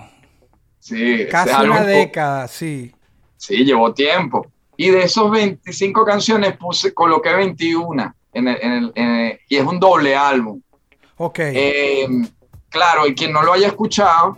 [0.79, 2.95] Sí, Casi una década, sí.
[3.37, 4.47] Sí, llevó tiempo.
[4.75, 9.55] Y de esos 25 canciones puse, coloqué 21 en el, en el, en el, y
[9.55, 10.61] es un doble álbum.
[11.17, 11.39] Ok.
[11.39, 12.07] Eh,
[12.69, 14.37] claro, y quien no lo haya escuchado,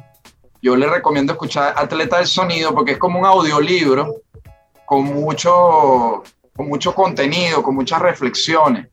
[0.62, 4.16] yo le recomiendo escuchar Atleta del Sonido porque es como un audiolibro
[4.86, 6.24] con mucho
[6.56, 8.88] con mucho contenido, con muchas reflexiones,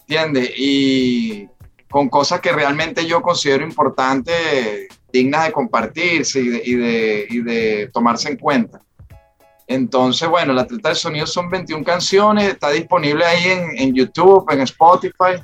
[0.00, 0.52] ¿entiendes?
[0.54, 1.48] Y
[1.88, 7.40] con cosas que realmente yo considero importantes, dignas de compartirse y de, y de, y
[7.40, 8.82] de tomarse en cuenta.
[9.66, 14.46] Entonces, bueno, la Atleta del Sonido son 21 canciones, está disponible ahí en, en, YouTube,
[14.50, 15.40] en Spotify,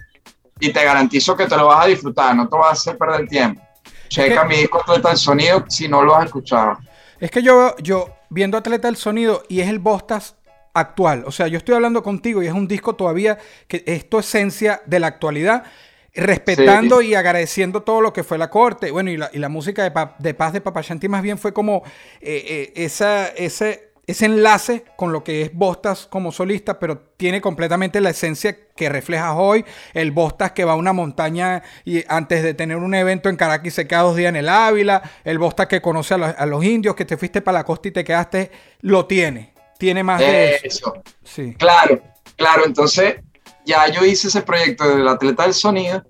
[0.60, 3.26] y te garantizo que te lo vas a disfrutar, no te vas a hacer perder
[3.26, 3.62] tiempo.
[4.08, 6.78] Checa mi disco Atleta del Sonido si no lo has escuchado.
[7.18, 10.36] Es que yo, yo viendo Atleta del Sonido y es el Bostas
[10.74, 11.24] actual.
[11.26, 14.82] O sea, yo estoy hablando contigo y es un disco todavía que es tu esencia
[14.86, 15.64] de la actualidad,
[16.12, 17.08] respetando sí.
[17.08, 18.90] y agradeciendo todo lo que fue la corte.
[18.90, 21.52] Bueno, y la, y la música de, pa, de, Paz de Papachanti más bien fue
[21.52, 21.82] como
[22.20, 27.40] eh, eh, esa, ese, ese enlace con lo que es Bostas como solista, pero tiene
[27.40, 29.64] completamente la esencia que reflejas hoy.
[29.94, 33.74] El Bostas que va a una montaña y antes de tener un evento en Caracas
[33.74, 35.02] se queda dos días en el Ávila.
[35.24, 37.88] El Bostas que conoce a los, a los indios, que te fuiste para la costa
[37.88, 38.50] y te quedaste,
[38.80, 40.62] lo tiene tiene más de eso.
[40.62, 40.94] eso.
[41.24, 41.54] Sí.
[41.54, 42.00] Claro,
[42.36, 42.66] claro.
[42.66, 43.16] Entonces,
[43.64, 46.04] ya yo hice ese proyecto del atleta del sonido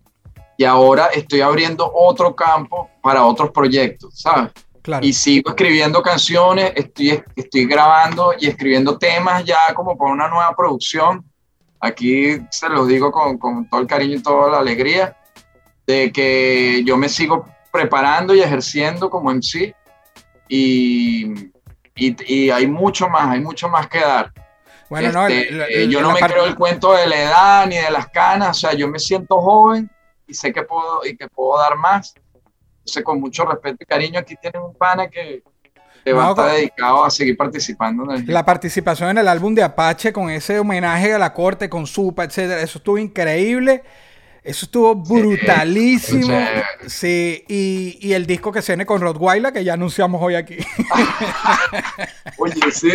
[0.59, 4.51] y ahora estoy abriendo otro campo para otros proyectos, ¿sabes?
[4.83, 5.05] Claro.
[5.05, 10.55] Y sigo escribiendo canciones, estoy, estoy grabando y escribiendo temas ya como para una nueva
[10.57, 11.25] producción.
[11.81, 15.17] Aquí se los digo con, con todo el cariño y toda la alegría
[15.87, 19.75] de que yo me sigo preparando y ejerciendo como MC
[20.49, 21.51] y
[22.01, 24.33] y, y, hay mucho más, hay mucho más que dar.
[24.89, 27.77] Bueno, este, no, el, el, yo no me creo el cuento de la edad ni
[27.77, 29.89] de las canas, o sea, yo me siento joven
[30.27, 32.15] y sé que puedo, y que puedo dar más.
[32.91, 35.45] Entonces, con mucho respeto y cariño, aquí tienen un pana que,
[36.05, 38.03] que va no, a estar dedicado a seguir participando.
[38.05, 38.27] En el...
[38.27, 42.25] La participación en el álbum de Apache con ese homenaje a la corte, con Supa,
[42.25, 43.85] etcétera, eso estuvo increíble.
[44.43, 46.37] Eso estuvo brutalísimo.
[46.81, 47.45] Sí, sí.
[47.47, 50.57] Y, y, el disco que se viene con Rottweiler, que ya anunciamos hoy aquí.
[52.39, 52.91] Oye, sí.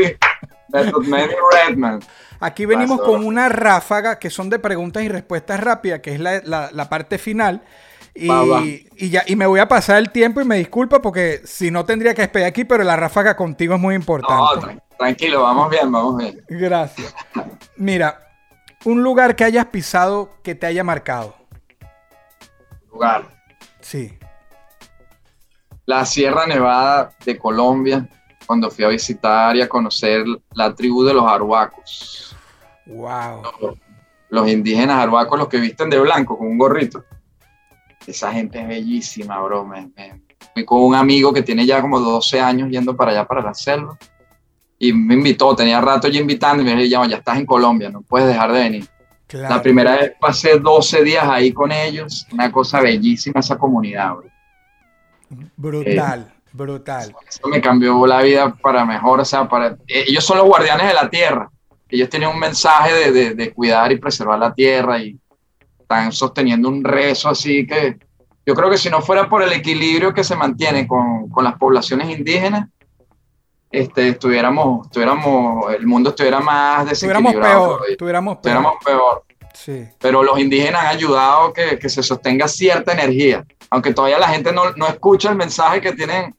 [0.72, 2.00] Redman.
[2.40, 3.12] Aquí venimos Pasó.
[3.12, 6.90] con una ráfaga que son de preguntas y respuestas rápidas, que es la, la, la
[6.90, 7.62] parte final.
[8.18, 11.84] Y, ya, y me voy a pasar el tiempo y me disculpa porque si no
[11.84, 14.74] tendría que despedir aquí, pero la ráfaga contigo es muy importante.
[14.74, 16.42] No, tranquilo, vamos bien, vamos bien.
[16.48, 17.14] Gracias.
[17.76, 18.26] Mira,
[18.86, 21.36] un lugar que hayas pisado que te haya marcado.
[22.90, 23.26] Lugar.
[23.82, 24.18] Sí.
[25.86, 28.08] La Sierra Nevada de Colombia,
[28.48, 32.34] cuando fui a visitar y a conocer la tribu de los arhuacos.
[32.86, 33.42] Wow.
[33.60, 33.76] Los,
[34.30, 37.04] los indígenas arhuacos, los que visten de blanco con un gorrito.
[38.08, 39.66] Esa gente es bellísima, bro.
[39.66, 40.22] Me, me,
[40.54, 43.54] fui con un amigo que tiene ya como 12 años yendo para allá, para la
[43.54, 43.98] selva
[44.78, 47.90] y me invitó, tenía rato ya invitando y me dijo, ya, ya estás en Colombia,
[47.90, 48.88] no puedes dejar de venir.
[49.28, 49.56] Claro.
[49.56, 54.16] La primera vez pasé 12 días ahí con ellos, una cosa bellísima esa comunidad.
[54.16, 54.30] Bro.
[55.56, 57.16] Brutal, eh, brutal.
[57.28, 60.88] Eso me cambió la vida para mejor, o sea, para, eh, ellos son los guardianes
[60.88, 61.50] de la tierra,
[61.90, 65.18] ellos tienen un mensaje de, de, de cuidar y preservar la tierra y
[65.86, 67.98] están sosteniendo un rezo así que
[68.46, 71.58] yo creo que si no fuera por el equilibrio que se mantiene con, con las
[71.58, 72.68] poblaciones indígenas,
[73.72, 77.82] este, estuviéramos, estuviéramos, el mundo estuviera más desequilibrado.
[77.90, 78.54] Estuviéramos peor.
[78.54, 79.24] Estuviéramos peor.
[79.54, 79.88] Sí.
[80.00, 84.52] Pero los indígenas han ayudado que, que, se sostenga cierta energía, aunque todavía la gente
[84.52, 86.36] no, no escucha el mensaje que tienen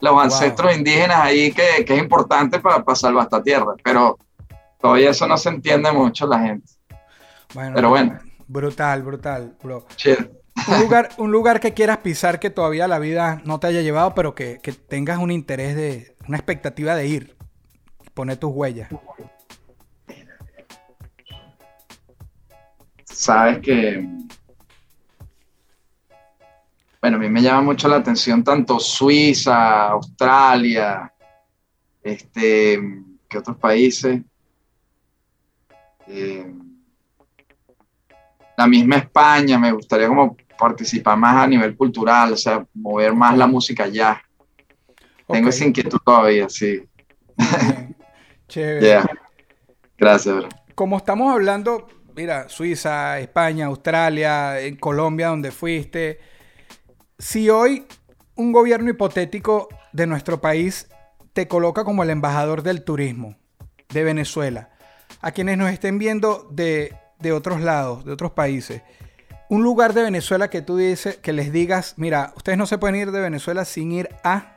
[0.00, 0.78] los ancestros wow.
[0.78, 4.18] indígenas ahí, que, que, es importante para, para salvar esta tierra, pero
[4.80, 6.72] todavía eso no se entiende mucho la gente.
[7.54, 8.18] Bueno, pero bueno.
[8.54, 9.84] Brutal, brutal, bro.
[10.68, 14.14] Un lugar, un lugar que quieras pisar que todavía la vida no te haya llevado,
[14.14, 17.36] pero que, que tengas un interés de, una expectativa de ir,
[18.14, 18.88] poner tus huellas.
[23.06, 24.08] sabes que,
[27.00, 31.12] bueno, a mí me llama mucho la atención tanto Suiza, Australia,
[32.04, 34.22] este, ¿qué otros países?
[36.06, 36.54] Eh,
[38.56, 43.36] la misma España, me gustaría como participar más a nivel cultural, o sea, mover más
[43.36, 44.22] la música allá.
[45.26, 46.82] Tengo esa inquietud todavía, sí.
[48.48, 49.02] Chévere.
[49.98, 50.48] Gracias, bro.
[50.74, 56.18] Como estamos hablando, mira, Suiza, España, Australia, en Colombia, donde fuiste,
[57.18, 57.86] si hoy
[58.36, 60.88] un gobierno hipotético de nuestro país
[61.32, 63.36] te coloca como el embajador del turismo
[63.88, 64.70] de Venezuela,
[65.20, 68.82] a quienes nos estén viendo de, de otros lados, de otros países,
[69.48, 72.96] un lugar de Venezuela que tú dices, que les digas, mira, ustedes no se pueden
[72.96, 74.56] ir de Venezuela sin ir a...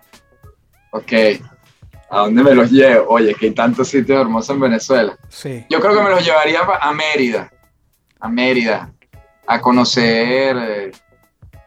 [0.92, 1.14] Ok,
[2.10, 3.10] ¿a dónde me los llevo?
[3.10, 5.18] Oye, que hay tantos sitios hermosos en Venezuela.
[5.30, 5.66] Sí.
[5.70, 7.52] Yo creo que me los llevaría a Mérida,
[8.20, 8.92] a Mérida,
[9.46, 10.92] a conocer, eh,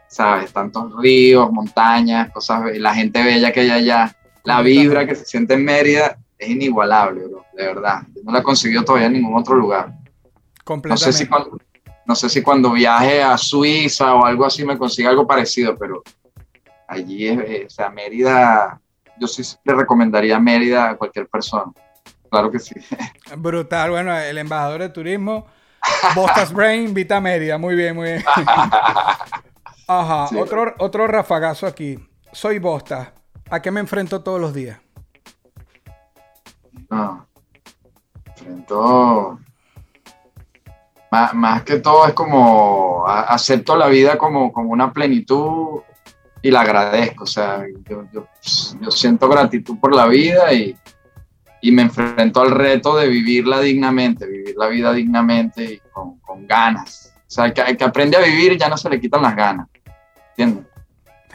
[0.08, 0.52] ¿sabes?
[0.52, 4.16] Tantos ríos, montañas, cosas, la gente bella que hay allá.
[4.44, 8.02] La vibra que se siente en Mérida es inigualable, bro, de verdad.
[8.14, 9.92] Yo no la he conseguido todavía en ningún otro lugar.
[10.84, 11.58] No sé, si cuando,
[12.06, 16.02] no sé si cuando viaje a Suiza o algo así me consiga algo parecido, pero
[16.86, 18.80] allí, es, eh, o sea, Mérida,
[19.18, 21.72] yo sí le recomendaría Mérida a cualquier persona.
[22.30, 22.74] Claro que sí.
[23.36, 25.46] Brutal, bueno, el embajador de turismo,
[26.14, 28.24] Bostas Brain, invita a Mérida, muy bien, muy bien.
[29.88, 30.36] Ajá, sí.
[30.36, 31.98] otro, otro rafagazo aquí.
[32.32, 33.08] Soy Bostas,
[33.50, 34.78] ¿a qué me enfrento todos los días?
[36.88, 37.26] No,
[38.24, 39.40] enfrento
[41.10, 45.80] más, más, que todo es como acepto la vida como, como una plenitud
[46.42, 47.24] y la agradezco.
[47.24, 48.26] O sea, yo, yo,
[48.80, 50.76] yo, siento gratitud por la vida y,
[51.60, 56.46] y, me enfrento al reto de vivirla dignamente, vivir la vida dignamente y con, con
[56.46, 57.12] ganas.
[57.16, 59.68] O sea, que, que aprende a vivir ya no se le quitan las ganas.
[60.36, 60.70] ¿Entiendes?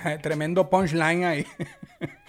[0.21, 1.45] Tremendo punchline ahí.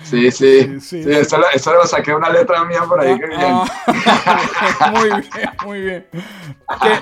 [0.03, 0.31] Sí, sí.
[0.31, 1.03] sí, sí.
[1.03, 3.19] sí eso, lo, eso, lo, saqué una letra mía por ahí.
[3.19, 3.41] que bien.
[3.43, 6.07] Ah, muy bien, muy bien.
[6.13, 7.01] ¿Qué,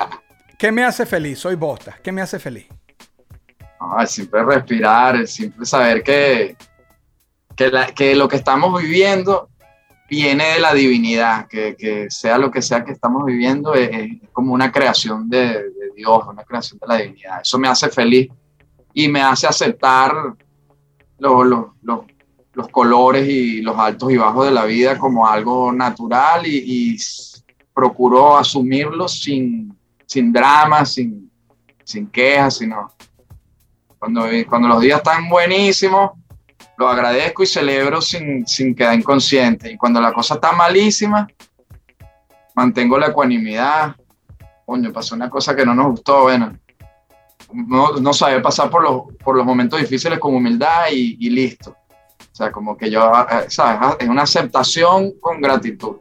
[0.58, 1.38] ¿Qué, me hace feliz?
[1.38, 1.98] Soy Bosta.
[2.02, 2.66] ¿Qué me hace feliz?
[3.80, 6.56] Ah, siempre respirar, siempre saber que,
[7.94, 9.48] que, lo que estamos viviendo
[10.08, 13.90] viene de la divinidad, que, que sea lo que sea que estamos viviendo, es,
[14.32, 17.40] como una creación de, de Dios, una creación de la divinidad.
[17.42, 18.30] Eso me hace feliz
[18.92, 20.12] y me hace aceptar
[21.18, 22.00] los, los, los,
[22.52, 26.96] los, colores y los altos y bajos de la vida como algo natural y, y
[27.74, 29.76] procuro asumirlos sin,
[30.14, 31.28] sin drama, sin,
[31.82, 32.88] sin quejas, sino
[33.98, 36.12] cuando, cuando los días están buenísimos,
[36.78, 39.72] los agradezco y celebro sin, sin quedar inconsciente.
[39.72, 41.26] Y cuando la cosa está malísima,
[42.54, 43.96] mantengo la ecuanimidad.
[44.64, 46.56] Coño, pasó una cosa que no nos gustó, bueno,
[47.52, 51.70] no, no saber pasar por los, por los momentos difíciles con humildad y, y, listo.
[51.72, 53.10] O sea, como que yo,
[53.48, 53.96] ¿sabes?
[53.98, 55.96] Es una aceptación con gratitud,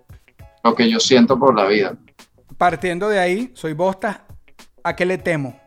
[0.64, 1.98] lo que yo siento por la vida.
[2.64, 4.24] Partiendo de ahí, soy Bosta,
[4.86, 5.60] ¿a qué le temo?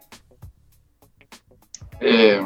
[2.00, 2.40] Eh,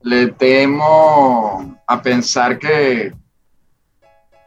[0.00, 3.14] le temo a pensar que,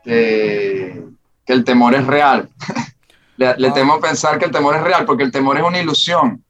[0.04, 1.02] que,
[1.46, 2.50] que el temor es real.
[3.38, 6.44] Le, le, temo pensar que el temor es real, porque el temor es una ilusión.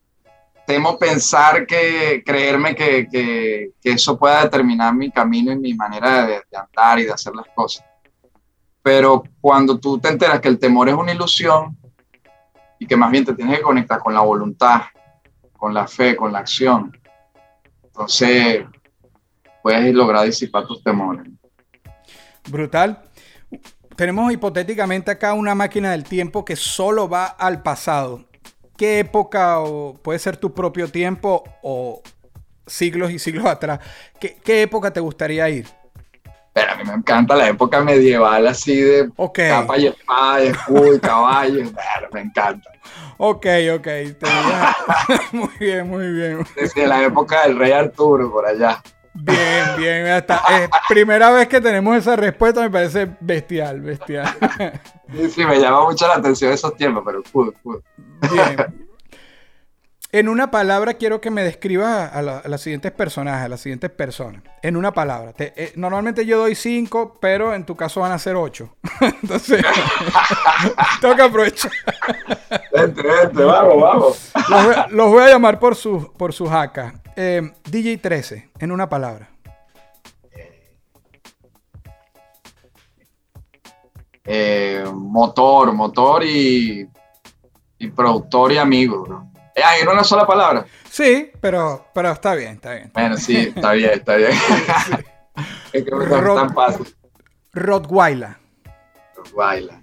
[0.65, 6.25] Temo pensar que, creerme que, que, que eso pueda determinar mi camino y mi manera
[6.25, 7.85] de, de, andar y de hacer las cosas.
[8.82, 11.77] Pero cuando tú te enteras que el temor es una ilusión
[12.80, 14.84] y que más bien te tienes que conectar con la voluntad,
[15.57, 16.97] con la fe, con la acción,
[17.84, 18.65] entonces
[19.61, 21.27] puedes lograr disipar tus temores.
[22.49, 23.09] Brutal
[23.99, 28.23] tenemos hipotéticamente acá una máquina del tiempo que solo va al pasado.
[28.77, 32.01] ¿Qué época o puede ser tu propio tiempo o
[32.65, 33.82] siglos y siglos atrás?
[34.17, 35.67] ¿Qué, qué época te gustaría ir?
[36.53, 39.49] Pero a mí me encanta la época medieval así de okay.
[39.49, 41.63] capa y espada, escudo y caballo.
[42.11, 42.69] me encanta.
[43.17, 43.45] Ok,
[43.75, 43.87] ok.
[45.33, 46.45] muy bien, muy bien.
[46.55, 48.81] Desde la época del rey Arturo, por allá.
[49.13, 50.07] Bien, bien.
[50.07, 54.29] Hasta, es primera vez que tenemos esa respuesta, me parece bestial, bestial.
[55.11, 57.81] Sí, sí, me llama mucho la atención esos tiempos, pero pudo, pudo.
[58.31, 58.88] Bien.
[60.12, 63.62] En una palabra quiero que me describas a, la, a los siguientes personajes, a las
[63.62, 64.41] siguientes personas.
[64.64, 65.34] En una palabra.
[65.34, 68.76] Te, eh, normalmente yo doy cinco, pero en tu caso van a ser ocho.
[69.22, 69.64] Entonces,
[71.01, 71.72] tengo que aprovechar.
[72.74, 74.32] Vente, vente, vamos, vamos.
[74.49, 76.95] Los, los, voy a llamar por sus por su jaca.
[77.16, 79.30] Eh, DJ 13, en una palabra.
[84.26, 86.89] Eh, motor, motor y
[87.80, 89.28] y productor y amigo, bro.
[89.60, 90.66] Eh, ah, era una sola palabra.
[90.89, 92.91] Sí, pero, pero está bien, está bien.
[92.93, 94.32] Bueno, sí, está bien, está bien.
[95.74, 96.95] es que Rock- tan fácil.
[97.51, 98.38] Rottweiler.
[99.36, 99.82] Baila.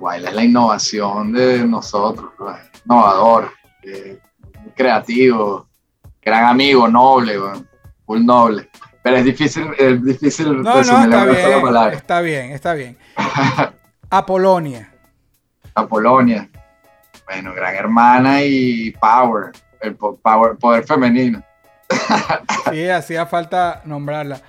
[0.00, 2.54] Baila es la innovación de nosotros, bro.
[2.84, 3.50] innovador,
[3.82, 4.18] eh,
[4.76, 5.66] creativo,
[6.22, 7.38] gran amigo, noble,
[8.04, 8.68] full noble.
[9.02, 11.62] Pero es difícil, es difícil No, no, está bien.
[11.62, 11.96] palabra.
[11.96, 12.98] Está bien, está bien.
[14.10, 14.92] Apolonia.
[15.74, 16.48] A Polonia.
[17.26, 21.42] Bueno, gran hermana y power, el po- power, poder femenino.
[22.70, 24.40] Sí, hacía falta nombrarla.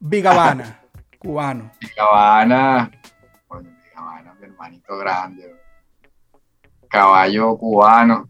[0.00, 0.80] Vigavana,
[1.18, 1.70] cubano.
[1.80, 2.90] Mi Habana,
[3.48, 3.70] bueno,
[4.40, 5.54] mi hermanito grande,
[6.88, 8.28] caballo cubano.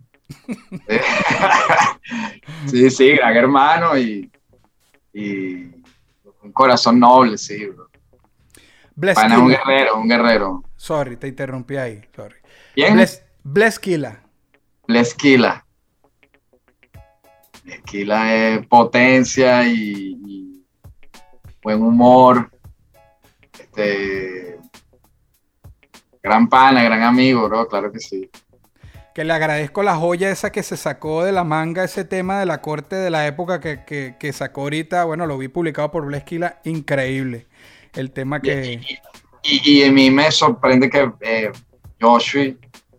[2.67, 4.31] sí, sí, gran hermano y,
[5.15, 5.65] y
[6.43, 7.88] un corazón noble, sí, bro.
[9.15, 9.65] Pana es un Bleskila.
[9.75, 10.63] guerrero, un guerrero.
[10.77, 12.01] Sorry, te interrumpí ahí.
[12.15, 12.37] Sorry.
[12.75, 12.95] ¿Quién?
[12.95, 14.23] Bles, Bleskila.
[17.65, 20.67] Lesquila es potencia y, y
[21.63, 22.51] buen humor.
[23.59, 24.59] Este,
[26.23, 28.31] gran pana, gran amigo, bro, claro que sí.
[29.15, 32.47] Que le agradezco la joya esa que se sacó de la manga, ese tema de
[32.47, 35.05] la corte de la época que, que- que sacó ahorita.
[35.05, 36.61] Bueno, lo vi publicado por Bleskila.
[36.65, 37.49] Increíble.
[37.95, 38.81] El tema que.
[39.43, 41.53] Y, y a mí me sorprende que eh,
[42.01, 42.43] Joshua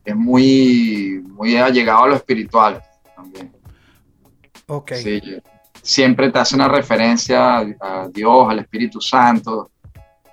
[0.04, 2.82] es muy, muy allegado a lo espiritual
[3.16, 3.54] también.
[4.68, 4.94] Ok.
[4.94, 5.22] Sí,
[5.82, 9.72] siempre te hace una referencia a, a Dios, al Espíritu Santo.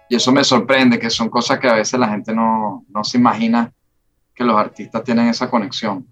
[0.08, 3.18] Y eso me sorprende, que son cosas que a veces la gente no, no se
[3.18, 3.72] imagina
[4.34, 6.06] que los artistas tienen esa conexión.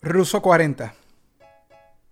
[0.00, 0.94] Ruso 40.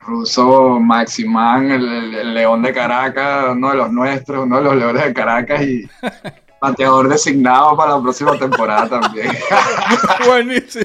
[0.05, 4.77] Ruso Maximán, el, el- el león de Caracas, uno de los nuestros, uno de los
[4.77, 5.89] leones de Caracas y
[6.61, 9.29] bateador designado para la próxima temporada también.
[10.27, 10.85] Buenísimo.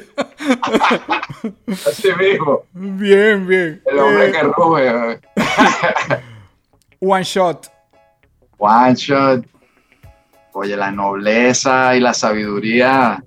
[1.88, 3.82] Así mismo, Bien, bien.
[3.86, 5.20] el hombre Eh, que ruge.
[7.00, 7.68] One Shot.
[8.60, 9.46] One shot.
[10.54, 13.24] Oye, la nobleza y la sabiduría,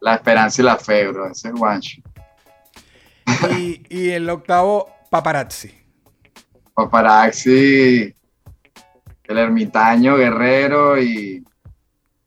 [0.00, 1.28] la esperanza y la fe, bro.
[1.30, 2.04] Ese es one shot.
[3.56, 5.74] Y, y el octavo, Paparazzi.
[6.74, 8.14] Paparazzi,
[9.24, 11.44] el ermitaño, guerrero y,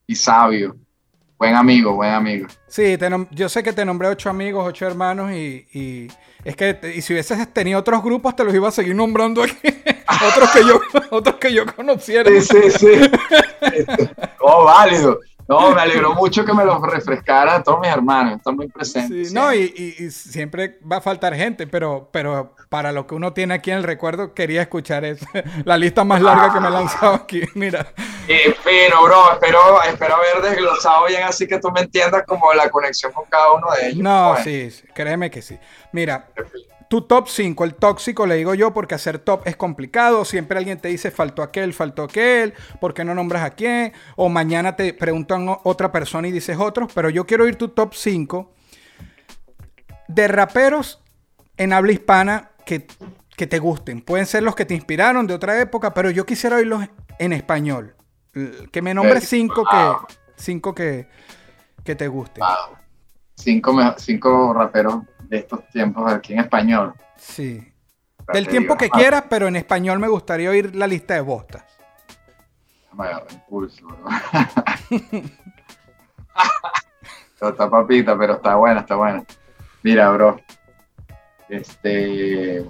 [0.07, 0.75] y sabio.
[1.37, 2.47] Buen amigo, buen amigo.
[2.67, 6.07] Sí, te yo sé que te nombré ocho amigos, ocho hermanos y, y
[6.45, 9.57] es que y si hubieses tenido otros grupos te los iba a seguir nombrando aquí.
[10.29, 10.79] otros que yo
[11.11, 12.29] otros que yo conociera.
[12.29, 13.11] Sí, sí, sí.
[14.45, 15.19] Oh, válido.
[15.47, 18.37] No, me alegró mucho que me los refrescara a todos mis hermanos.
[18.37, 19.29] Están muy presentes.
[19.29, 23.15] Sí, no, y, y- y siempre va a faltar gente, pero, pero para lo que
[23.15, 25.25] uno tiene aquí en el recuerdo, quería escuchar eso.
[25.65, 27.87] La lista más larga que me he lanzado aquí, mira.
[28.27, 32.69] Eh, pero, bro, espero, espero haber desglosado bien así que tú me entiendas como la
[32.69, 33.97] conexión con cada uno de ellos.
[34.03, 35.59] No, Bueno, sí, sí, créeme que sí.
[35.91, 36.27] Mira,
[36.93, 40.23] tu top 5, el tóxico, le digo yo, porque hacer top es complicado.
[40.25, 43.93] Siempre alguien te dice, faltó aquel, faltó aquel, ¿por qué no nombras a quién?
[44.15, 47.95] O mañana te preguntan otra persona y dices otros, pero yo quiero ir tu top
[47.95, 48.53] 5
[50.07, 51.01] de raperos
[51.57, 52.85] en habla hispana que,
[53.35, 54.03] que te gusten.
[54.03, 56.87] Pueden ser los que te inspiraron de otra época, pero yo quisiera oírlos
[57.17, 57.95] en español.
[58.71, 59.29] Que me nombres Ok.
[59.29, 60.05] cinco Wow.
[60.07, 61.07] que, cinco que,
[61.83, 62.43] que te gusten.
[62.43, 62.77] wow.
[63.35, 66.93] Cinco, cinco raperos de estos tiempos aquí en español.
[67.17, 67.73] Sí.
[68.31, 71.63] Del tiempo que ah, quieras, pero en español me gustaría oír la lista de bostas.
[72.93, 73.97] Me agarra impulso, bro.
[77.39, 79.21] Pero está papita, pero está buena, está buena.
[79.81, 80.39] Mira, bro.
[81.49, 82.65] Este.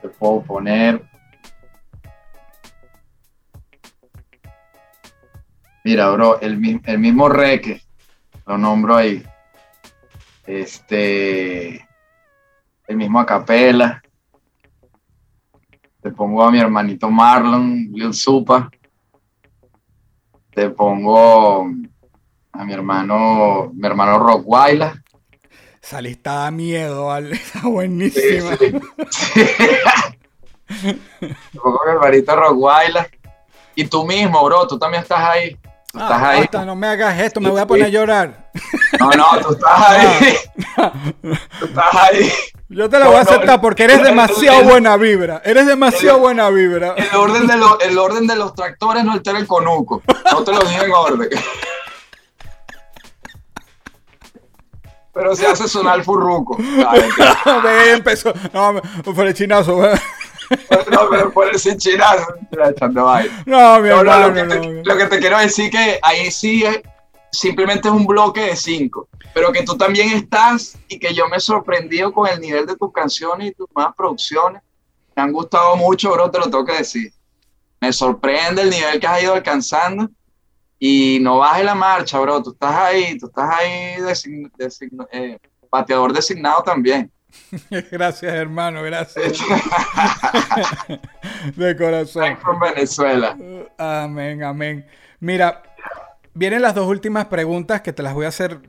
[0.00, 1.02] Te puedo poner.
[5.82, 7.82] Mira, bro, el, el mismo Reque,
[8.46, 9.26] lo nombro ahí.
[10.48, 11.86] Este.
[12.86, 14.02] El mismo Acapela.
[16.00, 18.70] Te pongo a mi hermanito Marlon, Lil Supa.
[20.50, 21.68] Te pongo
[22.52, 25.02] a mi hermano, mi hermano Rockweiler.
[25.82, 27.32] Esa lista da miedo, ¿vale?
[27.36, 28.56] Está Sí, buenísima.
[28.56, 28.72] sí.
[31.20, 33.10] Te pongo a mi hermanito Rockweiler.
[33.74, 35.56] Y tú mismo, bro, tú también estás ahí.
[35.92, 36.40] Tú estás Ah, ahí.
[36.40, 38.50] basta, no me hagas esto, me voy a poner a llorar.
[39.00, 40.36] No, no, tú estás ahí.
[41.60, 42.30] Tú estás ahí.
[42.68, 45.40] Yo te la No, voy a aceptar porque eres demasiado el- buena vibra.
[45.44, 46.94] Eres demasiado el- buena vibra.
[46.96, 50.02] El orden, de los, el orden de los tractores no altera el conuco.
[50.30, 51.30] No te lo dije en orden.
[55.14, 56.56] Pero se hace sonar el furruco.
[56.76, 58.32] Dale, empezó.
[58.52, 58.80] No,
[59.14, 59.80] fue el chinazo.
[60.90, 62.26] no, pero por el chinazo,
[62.70, 63.06] echando.
[63.46, 64.82] No, mi No, no, lo, que no, te, no.
[64.84, 66.80] lo que te quiero decir que ahí sí es,
[67.30, 71.36] simplemente es un bloque de cinco, pero que tú también estás y que yo me
[71.36, 74.62] he sorprendido con el nivel de tus canciones y tus nuevas producciones.
[75.14, 77.12] Me han gustado mucho, bro, te lo tengo que decir.
[77.80, 80.08] Me sorprende el nivel que has ido alcanzando
[80.78, 82.42] y no bajes la marcha, bro.
[82.42, 85.38] Tú estás ahí, tú estás ahí design- design- eh,
[85.70, 87.10] bateador designado también.
[87.90, 89.38] Gracias, hermano, gracias.
[91.56, 92.36] De corazón.
[92.38, 93.36] From Venezuela.
[93.78, 94.86] Amén, amén.
[95.20, 95.62] Mira,
[96.34, 98.60] vienen las dos últimas preguntas que te las voy a hacer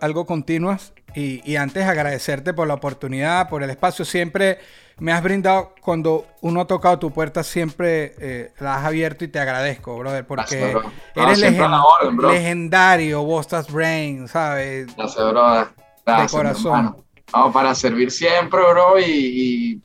[0.00, 0.92] algo continuas.
[1.14, 4.04] Y, y antes agradecerte por la oportunidad, por el espacio.
[4.06, 4.58] Siempre
[4.98, 9.28] me has brindado, cuando uno ha tocado tu puerta, siempre eh, la has abierto y
[9.28, 10.90] te agradezco, brother, porque Gracias, bro.
[11.16, 12.32] No, eres siempre a la legen- orden, bro.
[12.32, 14.94] legendario, Bostas Brain, ¿sabes?
[14.96, 15.68] Gracias, bro.
[16.06, 16.96] Gracias, mi corazón.
[17.30, 19.80] Vamos para servir siempre, bro, y, y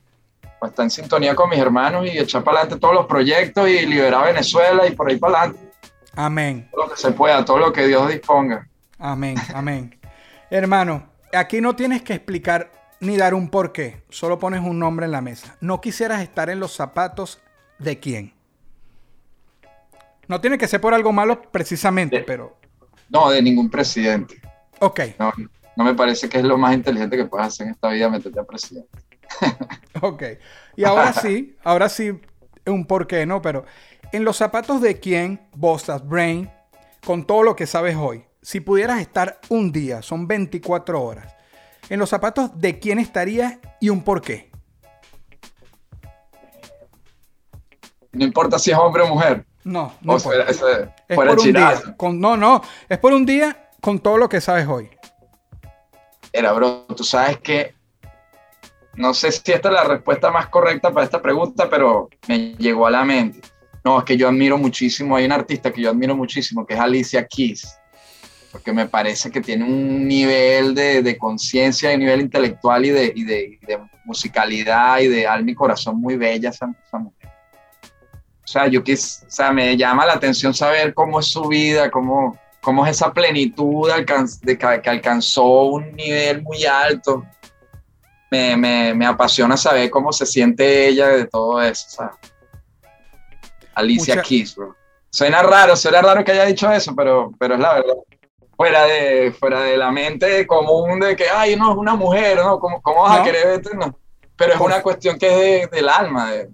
[0.59, 3.85] pues, estar en sintonía con mis hermanos y echar para adelante todos los proyectos y
[3.85, 5.71] liberar a Venezuela y por ahí para adelante.
[6.15, 6.67] Amén.
[6.71, 8.67] Todo lo que se pueda, todo lo que Dios disponga.
[8.97, 9.99] Amén, amén.
[10.49, 15.11] Hermano, aquí no tienes que explicar ni dar un porqué, solo pones un nombre en
[15.11, 15.55] la mesa.
[15.61, 17.39] No quisieras estar en los zapatos
[17.77, 18.33] de quién.
[20.27, 22.57] No tiene que ser por algo malo precisamente, De- pero...
[23.09, 24.41] No, de ningún presidente.
[24.79, 25.49] Ok, No, no
[25.83, 28.43] me parece que es lo más inteligente que puedes hacer en esta vida, meterte a
[28.43, 28.89] presidente.
[30.01, 30.23] ok.
[30.75, 32.19] Y ahora sí, ahora sí,
[32.65, 33.41] un porqué, ¿no?
[33.41, 33.65] Pero
[34.11, 36.49] en los zapatos de quién, Bostas Brain,
[37.05, 41.35] con todo lo que sabes hoy, si pudieras estar un día, son 24 horas,
[41.89, 44.49] en los zapatos de quién estarías y un porqué.
[48.11, 49.45] No importa si es hombre o mujer.
[49.63, 50.61] No, no o Es
[51.13, 51.87] por un chinazo.
[51.87, 51.97] día.
[51.97, 52.61] Con, no, no.
[52.89, 54.89] Es por un día con todo lo que sabes hoy.
[56.37, 57.73] Era, bro, tú sabes que
[58.93, 62.85] no sé si esta es la respuesta más correcta para esta pregunta, pero me llegó
[62.85, 63.41] a la mente.
[63.83, 66.79] No, es que yo admiro muchísimo, hay una artista que yo admiro muchísimo, que es
[66.79, 67.79] Alicia Keys,
[68.51, 73.13] porque me parece que tiene un nivel de, de conciencia, de nivel intelectual y de,
[73.15, 77.31] y, de, y de musicalidad y de alma y corazón muy bella esa, esa mujer.
[78.43, 81.89] O sea, yo quis, o sea, me llama la atención saber cómo es su vida,
[81.89, 83.89] cómo, cómo es esa plenitud
[84.43, 87.23] de que, alcanzó un nivel muy alto.
[88.29, 92.15] Me, me, me apasiona saber cómo se siente ella de todo eso, ¿sabes?
[93.73, 94.75] Alicia Mucha- Keys, bro.
[95.09, 97.93] Suena raro, suena raro que haya dicho eso, pero, pero es la verdad.
[98.57, 102.59] Fuera de, fuera de la mente común de que, ay, no, es una mujer, ¿no?
[102.59, 103.21] ¿Cómo, cómo vas No.
[103.21, 103.69] a querer verte?
[103.77, 103.97] No.
[104.35, 106.49] Pero es una cuestión que es de- del alma, de-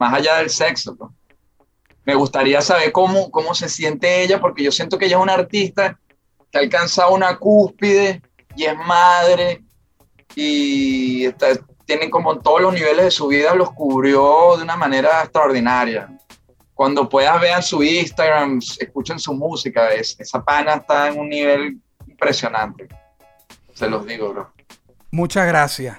[0.00, 0.96] más allá del sexo.
[0.98, 1.14] ¿no?
[2.04, 5.34] Me gustaría saber cómo, cómo se siente ella, porque yo siento que ella es una
[5.34, 5.98] artista
[6.50, 8.20] que ha alcanzado una cúspide
[8.56, 9.62] y es madre
[10.34, 15.22] y está- tiene como todos los niveles de su vida los cubrió de una manera
[15.22, 16.08] extraordinaria.
[16.74, 21.78] Cuando puedas vean su Instagram, escuchen su música, es- esa pana está en un nivel
[22.06, 22.88] impresionante.
[23.74, 24.52] Se los digo, bro.
[25.10, 25.98] Muchas gracias.